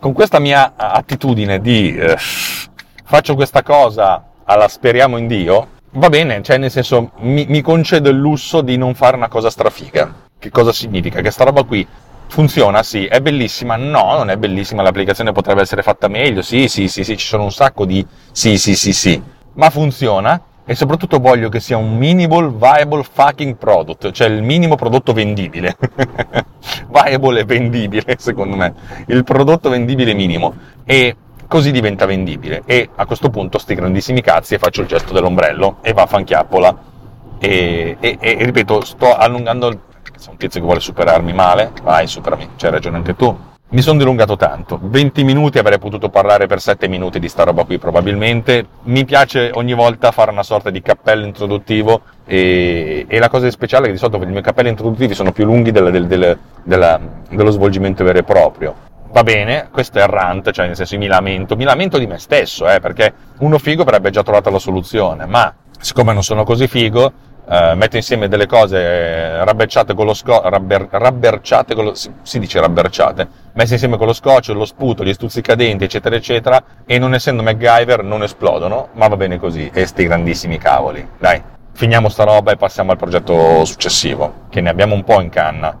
con 0.00 0.12
questa 0.12 0.40
mia 0.40 0.72
attitudine 0.76 1.60
di 1.60 1.94
eh, 1.96 2.16
faccio 3.04 3.34
questa 3.34 3.62
cosa 3.62 4.30
alla 4.44 4.66
speriamo 4.66 5.18
in 5.18 5.26
Dio, 5.28 5.68
va 5.92 6.08
bene, 6.08 6.42
cioè 6.42 6.58
nel 6.58 6.70
senso 6.70 7.12
mi, 7.18 7.46
mi 7.48 7.60
concedo 7.60 8.10
il 8.10 8.16
lusso 8.16 8.60
di 8.60 8.76
non 8.76 8.94
fare 8.94 9.16
una 9.16 9.28
cosa 9.28 9.50
strafiga. 9.50 10.30
Che 10.38 10.50
cosa 10.50 10.72
significa? 10.72 11.20
Che 11.20 11.30
sta 11.30 11.44
roba 11.44 11.62
qui 11.62 11.86
Funziona, 12.32 12.82
sì. 12.82 13.04
È 13.04 13.20
bellissima? 13.20 13.76
No, 13.76 14.16
non 14.16 14.30
è 14.30 14.38
bellissima. 14.38 14.80
L'applicazione 14.80 15.32
potrebbe 15.32 15.60
essere 15.60 15.82
fatta 15.82 16.08
meglio. 16.08 16.40
Sì, 16.40 16.66
sì, 16.66 16.88
sì, 16.88 17.04
sì, 17.04 17.18
ci 17.18 17.26
sono 17.26 17.42
un 17.42 17.52
sacco 17.52 17.84
di 17.84 18.04
sì, 18.32 18.56
sì, 18.56 18.74
sì, 18.74 18.94
sì. 18.94 19.22
Ma 19.52 19.68
funziona 19.68 20.40
e 20.64 20.74
soprattutto 20.74 21.18
voglio 21.18 21.50
che 21.50 21.60
sia 21.60 21.76
un 21.76 21.94
minimal 21.94 22.56
viable 22.56 23.02
fucking 23.02 23.56
product, 23.56 24.12
cioè 24.12 24.28
il 24.28 24.42
minimo 24.42 24.76
prodotto 24.76 25.12
vendibile. 25.12 25.76
viable 26.88 27.40
e 27.40 27.44
vendibile, 27.44 28.16
secondo 28.18 28.56
me. 28.56 28.72
Il 29.08 29.24
prodotto 29.24 29.68
vendibile 29.68 30.14
minimo. 30.14 30.54
E 30.86 31.14
così 31.52 31.70
diventa 31.70 32.06
vendibile. 32.06 32.62
E 32.64 32.88
a 32.94 33.04
questo 33.04 33.28
punto 33.28 33.58
sti 33.58 33.74
grandissimi 33.74 34.22
cazzi 34.22 34.54
e 34.54 34.58
faccio 34.58 34.80
il 34.80 34.86
gesto 34.86 35.12
dell'ombrello 35.12 35.76
e 35.82 35.92
va 35.92 36.02
a 36.02 36.06
fanchiappola. 36.06 36.78
E, 37.38 37.98
e, 38.00 38.16
e 38.18 38.36
ripeto, 38.42 38.82
sto 38.82 39.14
allungando 39.14 39.80
se 40.16 40.30
un 40.30 40.38
tizio 40.38 40.60
che 40.60 40.64
vuole 40.64 40.80
superarmi 40.80 41.34
male, 41.34 41.72
vai, 41.82 42.06
superami, 42.06 42.52
c'hai 42.56 42.70
ragione 42.70 42.96
anche 42.96 43.14
tu. 43.14 43.36
Mi 43.68 43.82
sono 43.82 43.98
dilungato 43.98 44.36
tanto, 44.36 44.78
20 44.82 45.24
minuti 45.24 45.58
avrei 45.58 45.78
potuto 45.78 46.08
parlare 46.08 46.46
per 46.46 46.60
7 46.60 46.88
minuti 46.88 47.18
di 47.18 47.28
sta 47.28 47.42
roba 47.42 47.64
qui 47.64 47.76
probabilmente. 47.76 48.66
Mi 48.84 49.04
piace 49.04 49.50
ogni 49.52 49.74
volta 49.74 50.10
fare 50.10 50.30
una 50.30 50.42
sorta 50.42 50.70
di 50.70 50.80
cappello 50.80 51.26
introduttivo 51.26 52.00
e, 52.24 53.04
e 53.06 53.18
la 53.18 53.28
cosa 53.28 53.50
speciale 53.50 53.84
è 53.84 53.86
che 53.88 53.92
di 53.92 53.98
solito 53.98 54.22
i 54.22 54.26
miei 54.26 54.42
cappelli 54.42 54.70
introduttivi 54.70 55.12
sono 55.12 55.32
più 55.32 55.44
lunghi 55.44 55.70
del, 55.70 55.90
del, 55.90 56.06
del, 56.06 56.38
della, 56.62 56.98
dello 57.28 57.50
svolgimento 57.50 58.04
vero 58.04 58.18
e 58.20 58.22
proprio. 58.22 58.90
Va 59.12 59.22
bene, 59.24 59.68
questo 59.70 59.98
è 59.98 60.02
il 60.02 60.08
rant, 60.08 60.50
cioè 60.52 60.66
nel 60.66 60.74
senso 60.74 60.96
mi 60.96 61.06
lamento, 61.06 61.54
mi 61.54 61.64
lamento 61.64 61.98
di 61.98 62.06
me 62.06 62.18
stesso, 62.18 62.66
eh, 62.66 62.80
perché 62.80 63.12
uno 63.40 63.58
figo 63.58 63.82
avrebbe 63.82 64.08
già 64.08 64.22
trovato 64.22 64.48
la 64.48 64.58
soluzione, 64.58 65.26
ma 65.26 65.54
siccome 65.78 66.14
non 66.14 66.22
sono 66.22 66.44
così 66.44 66.66
figo, 66.66 67.30
Uh, 67.44 67.76
metto 67.76 67.96
insieme 67.96 68.28
delle 68.28 68.46
cose 68.46 69.44
rabberciate 69.44 69.94
con 69.94 70.06
lo 70.06 70.14
scotch, 70.14 70.44
rabber, 70.44 70.86
rabberciate 70.88 71.74
con 71.74 71.86
lo, 71.86 71.94
si, 71.94 72.08
si, 72.22 72.38
dice 72.38 72.60
rabberciate, 72.60 73.28
messe 73.54 73.72
insieme 73.72 73.96
con 73.96 74.06
lo 74.06 74.12
scotch, 74.12 74.50
lo 74.50 74.64
sputo, 74.64 75.02
gli 75.02 75.12
stuzzicadenti, 75.12 75.82
eccetera, 75.82 76.14
eccetera, 76.14 76.62
e 76.86 77.00
non 77.00 77.14
essendo 77.14 77.42
MacGyver 77.42 78.04
non 78.04 78.22
esplodono, 78.22 78.90
ma 78.92 79.08
va 79.08 79.16
bene 79.16 79.40
così, 79.40 79.68
e 79.74 79.86
sti 79.86 80.04
grandissimi 80.04 80.56
cavoli. 80.56 81.06
Dai, 81.18 81.42
finiamo 81.72 82.08
sta 82.08 82.22
roba 82.22 82.52
e 82.52 82.56
passiamo 82.56 82.92
al 82.92 82.96
progetto 82.96 83.64
successivo, 83.64 84.44
che 84.48 84.60
ne 84.60 84.70
abbiamo 84.70 84.94
un 84.94 85.02
po' 85.02 85.20
in 85.20 85.28
canna. 85.28 85.76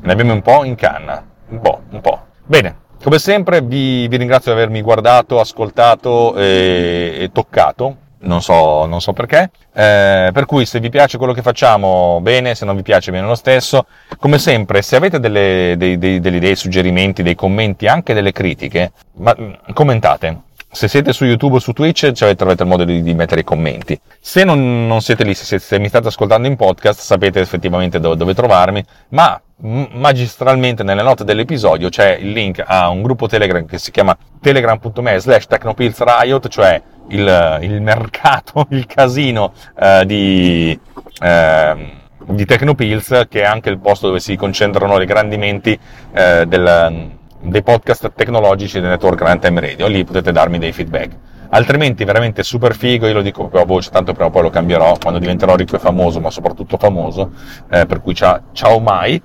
Ne 0.00 0.12
abbiamo 0.12 0.32
un 0.32 0.42
po' 0.42 0.64
in 0.64 0.74
canna. 0.74 1.24
Un 1.46 1.60
po', 1.60 1.80
un 1.90 2.00
po'. 2.00 2.26
Bene, 2.46 2.76
come 3.02 3.18
sempre 3.18 3.62
vi, 3.62 4.06
vi 4.08 4.16
ringrazio 4.16 4.52
di 4.52 4.58
avermi 4.58 4.82
guardato, 4.82 5.40
ascoltato 5.40 6.36
e, 6.36 7.16
e 7.20 7.30
toccato 7.32 7.96
non 8.24 8.42
so, 8.42 8.86
non 8.86 9.00
so 9.00 9.12
perché. 9.12 9.50
Eh, 9.72 10.30
per 10.32 10.46
cui 10.46 10.66
se 10.66 10.80
vi 10.80 10.90
piace 10.90 11.18
quello 11.18 11.32
che 11.32 11.42
facciamo, 11.42 12.20
bene, 12.20 12.54
se 12.54 12.64
non 12.64 12.76
vi 12.76 12.82
piace, 12.82 13.10
bene 13.10 13.26
lo 13.26 13.34
stesso. 13.34 13.86
Come 14.18 14.38
sempre, 14.38 14.82
se 14.82 14.96
avete 14.96 15.20
delle, 15.20 15.74
dei, 15.76 15.98
dei, 15.98 16.20
delle 16.20 16.36
idee, 16.36 16.56
suggerimenti, 16.56 17.22
dei 17.22 17.34
commenti, 17.34 17.86
anche 17.86 18.14
delle 18.14 18.32
critiche, 18.32 18.92
ma, 19.16 19.34
commentate. 19.72 20.42
Se 20.74 20.88
siete 20.88 21.12
su 21.12 21.24
YouTube 21.24 21.56
o 21.56 21.58
su 21.60 21.72
Twitch 21.72 22.10
cioè, 22.10 22.34
trovate 22.34 22.64
il 22.64 22.68
modo 22.68 22.84
di, 22.84 23.00
di, 23.00 23.14
mettere 23.14 23.42
i 23.42 23.44
commenti. 23.44 23.98
Se 24.18 24.42
non, 24.42 24.88
non 24.88 25.00
siete 25.02 25.22
lì, 25.22 25.32
se, 25.32 25.60
se, 25.60 25.78
mi 25.78 25.86
state 25.86 26.08
ascoltando 26.08 26.48
in 26.48 26.56
podcast, 26.56 27.00
sapete 27.00 27.38
effettivamente 27.38 28.00
dove, 28.00 28.16
dove 28.16 28.34
trovarmi, 28.34 28.84
ma 29.10 29.40
magistralmente 29.56 30.82
nelle 30.82 31.02
note 31.02 31.22
dell'episodio 31.22 31.88
c'è 31.88 32.16
il 32.16 32.32
link 32.32 32.60
a 32.66 32.88
un 32.88 33.02
gruppo 33.02 33.28
Telegram 33.28 33.64
che 33.64 33.78
si 33.78 33.92
chiama 33.92 34.16
telegram.me 34.40 35.20
slash 35.20 35.46
technopillsriot, 35.46 36.48
cioè 36.48 36.82
il, 37.10 37.58
il, 37.62 37.80
mercato, 37.80 38.66
il 38.70 38.86
casino 38.86 39.52
eh, 39.78 40.02
di... 40.04 40.78
Eh, 41.20 42.02
di 42.26 42.46
Tecnopills, 42.46 43.26
che 43.28 43.42
è 43.42 43.44
anche 43.44 43.68
il 43.68 43.78
posto 43.78 44.06
dove 44.06 44.18
si 44.18 44.34
concentrano 44.34 44.96
le 44.96 45.04
grandi 45.04 45.36
menti 45.36 45.78
eh, 46.14 46.46
del, 46.46 47.10
dei 47.44 47.62
podcast 47.62 48.12
tecnologici 48.14 48.80
del 48.80 48.90
network 48.90 49.20
Runtime 49.20 49.60
Radio, 49.60 49.86
lì 49.86 50.04
potete 50.04 50.32
darmi 50.32 50.58
dei 50.58 50.72
feedback. 50.72 51.16
Altrimenti 51.50 52.04
veramente 52.04 52.42
super 52.42 52.74
figo, 52.74 53.06
io 53.06 53.12
lo 53.12 53.22
dico 53.22 53.42
proprio 53.42 53.62
a 53.62 53.64
voce, 53.64 53.90
tanto 53.90 54.12
prima 54.12 54.28
o 54.28 54.30
poi 54.30 54.42
lo 54.42 54.50
cambierò 54.50 54.96
quando 55.00 55.20
diventerò 55.20 55.54
ricco 55.54 55.76
e 55.76 55.78
famoso, 55.78 56.18
ma 56.18 56.30
soprattutto 56.30 56.78
famoso, 56.78 57.30
eh, 57.70 57.86
per 57.86 58.00
cui 58.00 58.14
ciao, 58.14 58.40
ciao 58.52 58.80
mai. 58.80 59.22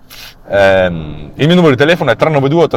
Eh, 0.48 0.86
il 0.86 1.48
mio 1.48 1.56
numero 1.56 1.72
di 1.72 1.78
telefono 1.78 2.12
è 2.12 2.16
392 2.16 2.68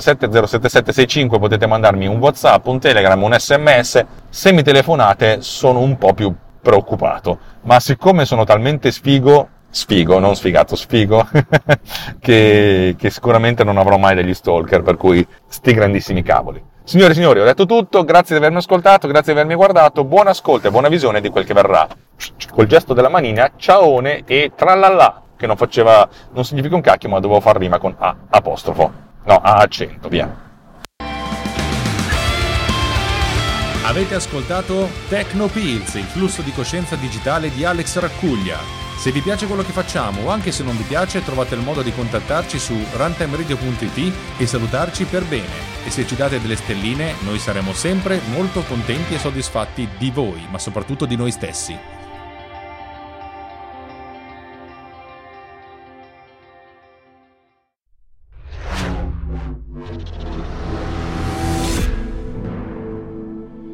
potete 1.38 1.66
mandarmi 1.66 2.06
un 2.06 2.16
WhatsApp, 2.16 2.66
un 2.66 2.78
Telegram, 2.78 3.22
un 3.22 3.38
SMS. 3.38 4.04
Se 4.30 4.52
mi 4.52 4.62
telefonate 4.62 5.42
sono 5.42 5.80
un 5.80 5.98
po' 5.98 6.14
più 6.14 6.34
preoccupato, 6.62 7.38
ma 7.62 7.78
siccome 7.80 8.24
sono 8.24 8.44
talmente 8.44 8.90
sfigo 8.90 9.48
sfigo, 9.72 10.18
non 10.18 10.36
sfigato, 10.36 10.76
sfigo, 10.76 11.26
che, 12.20 12.94
che, 12.96 13.10
sicuramente 13.10 13.64
non 13.64 13.78
avrò 13.78 13.96
mai 13.96 14.14
degli 14.14 14.34
stalker, 14.34 14.82
per 14.82 14.96
cui 14.96 15.26
sti 15.48 15.72
grandissimi 15.72 16.22
cavoli. 16.22 16.62
Signore 16.84 17.12
e 17.12 17.14
signori, 17.14 17.40
ho 17.40 17.44
detto 17.44 17.64
tutto, 17.64 18.04
grazie 18.04 18.36
di 18.36 18.42
avermi 18.42 18.58
ascoltato, 18.58 19.08
grazie 19.08 19.32
di 19.32 19.38
avermi 19.38 19.56
guardato, 19.56 20.04
buon 20.04 20.26
ascolto 20.26 20.68
e 20.68 20.70
buona 20.70 20.88
visione 20.88 21.20
di 21.20 21.30
quel 21.30 21.44
che 21.44 21.54
verrà. 21.54 21.88
Col 22.52 22.66
gesto 22.66 22.92
della 22.92 23.08
manina, 23.08 23.52
ciaone 23.56 24.24
e 24.26 24.52
tralala, 24.54 25.22
che 25.36 25.46
non 25.46 25.56
faceva, 25.56 26.06
non 26.32 26.44
significa 26.44 26.74
un 26.74 26.82
cacchio, 26.82 27.08
ma 27.08 27.18
dovevo 27.18 27.40
far 27.40 27.56
rima 27.56 27.78
con 27.78 27.94
A, 27.98 28.14
apostrofo. 28.28 28.92
No, 29.24 29.36
A 29.36 29.54
accento, 29.54 30.08
via. 30.08 30.50
Avete 33.84 34.14
ascoltato 34.14 34.88
Techno 35.08 35.46
Pills, 35.46 35.94
il 35.94 36.04
flusso 36.04 36.42
di 36.42 36.52
coscienza 36.52 36.94
digitale 36.96 37.50
di 37.50 37.64
Alex 37.64 37.98
Raccuglia. 37.98 38.81
Se 39.02 39.10
vi 39.10 39.20
piace 39.20 39.48
quello 39.48 39.64
che 39.64 39.72
facciamo 39.72 40.22
o 40.22 40.28
anche 40.28 40.52
se 40.52 40.62
non 40.62 40.76
vi 40.76 40.84
piace 40.84 41.24
trovate 41.24 41.56
il 41.56 41.60
modo 41.60 41.82
di 41.82 41.92
contattarci 41.92 42.56
su 42.56 42.72
runtimeradio.it 42.92 44.12
e 44.38 44.46
salutarci 44.46 45.06
per 45.06 45.24
bene. 45.24 45.84
E 45.84 45.90
se 45.90 46.06
ci 46.06 46.14
date 46.14 46.40
delle 46.40 46.54
stelline 46.54 47.16
noi 47.22 47.40
saremo 47.40 47.72
sempre 47.72 48.20
molto 48.30 48.62
contenti 48.62 49.14
e 49.14 49.18
soddisfatti 49.18 49.88
di 49.98 50.12
voi, 50.12 50.46
ma 50.48 50.60
soprattutto 50.60 51.04
di 51.04 51.16
noi 51.16 51.32
stessi. 51.32 51.76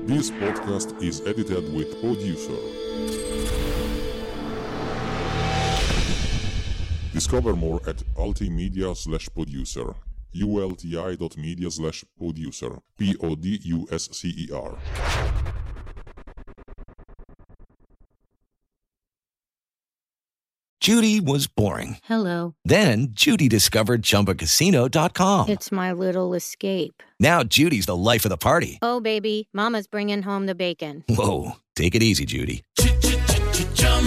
This 0.06 0.30
podcast 0.30 0.94
is 1.02 1.20
edited 1.26 1.68
with 1.74 2.00
producer 2.00 3.17
Discover 7.18 7.56
more 7.56 7.80
at 7.84 7.96
ultimedia 8.16 8.96
slash 8.96 9.28
producer, 9.34 9.92
ulti.media 10.36 11.68
slash 11.68 12.04
producer, 12.16 12.78
P-O-D-U-S-C-E-R. 12.96 14.78
Judy 20.80 21.20
was 21.20 21.48
boring. 21.48 21.96
Hello. 22.04 22.54
Then 22.64 23.08
Judy 23.10 23.48
discovered 23.48 24.02
ChumbaCasino.com. 24.02 25.48
It's 25.48 25.72
my 25.72 25.90
little 25.90 26.34
escape. 26.34 27.02
Now 27.18 27.42
Judy's 27.42 27.86
the 27.86 27.96
life 27.96 28.24
of 28.26 28.28
the 28.28 28.36
party. 28.36 28.78
Oh, 28.80 29.00
baby, 29.00 29.48
mama's 29.52 29.88
bringing 29.88 30.22
home 30.22 30.46
the 30.46 30.54
bacon. 30.54 31.02
Whoa, 31.08 31.56
take 31.74 31.96
it 31.96 32.02
easy, 32.04 32.24
Judy. 32.26 32.62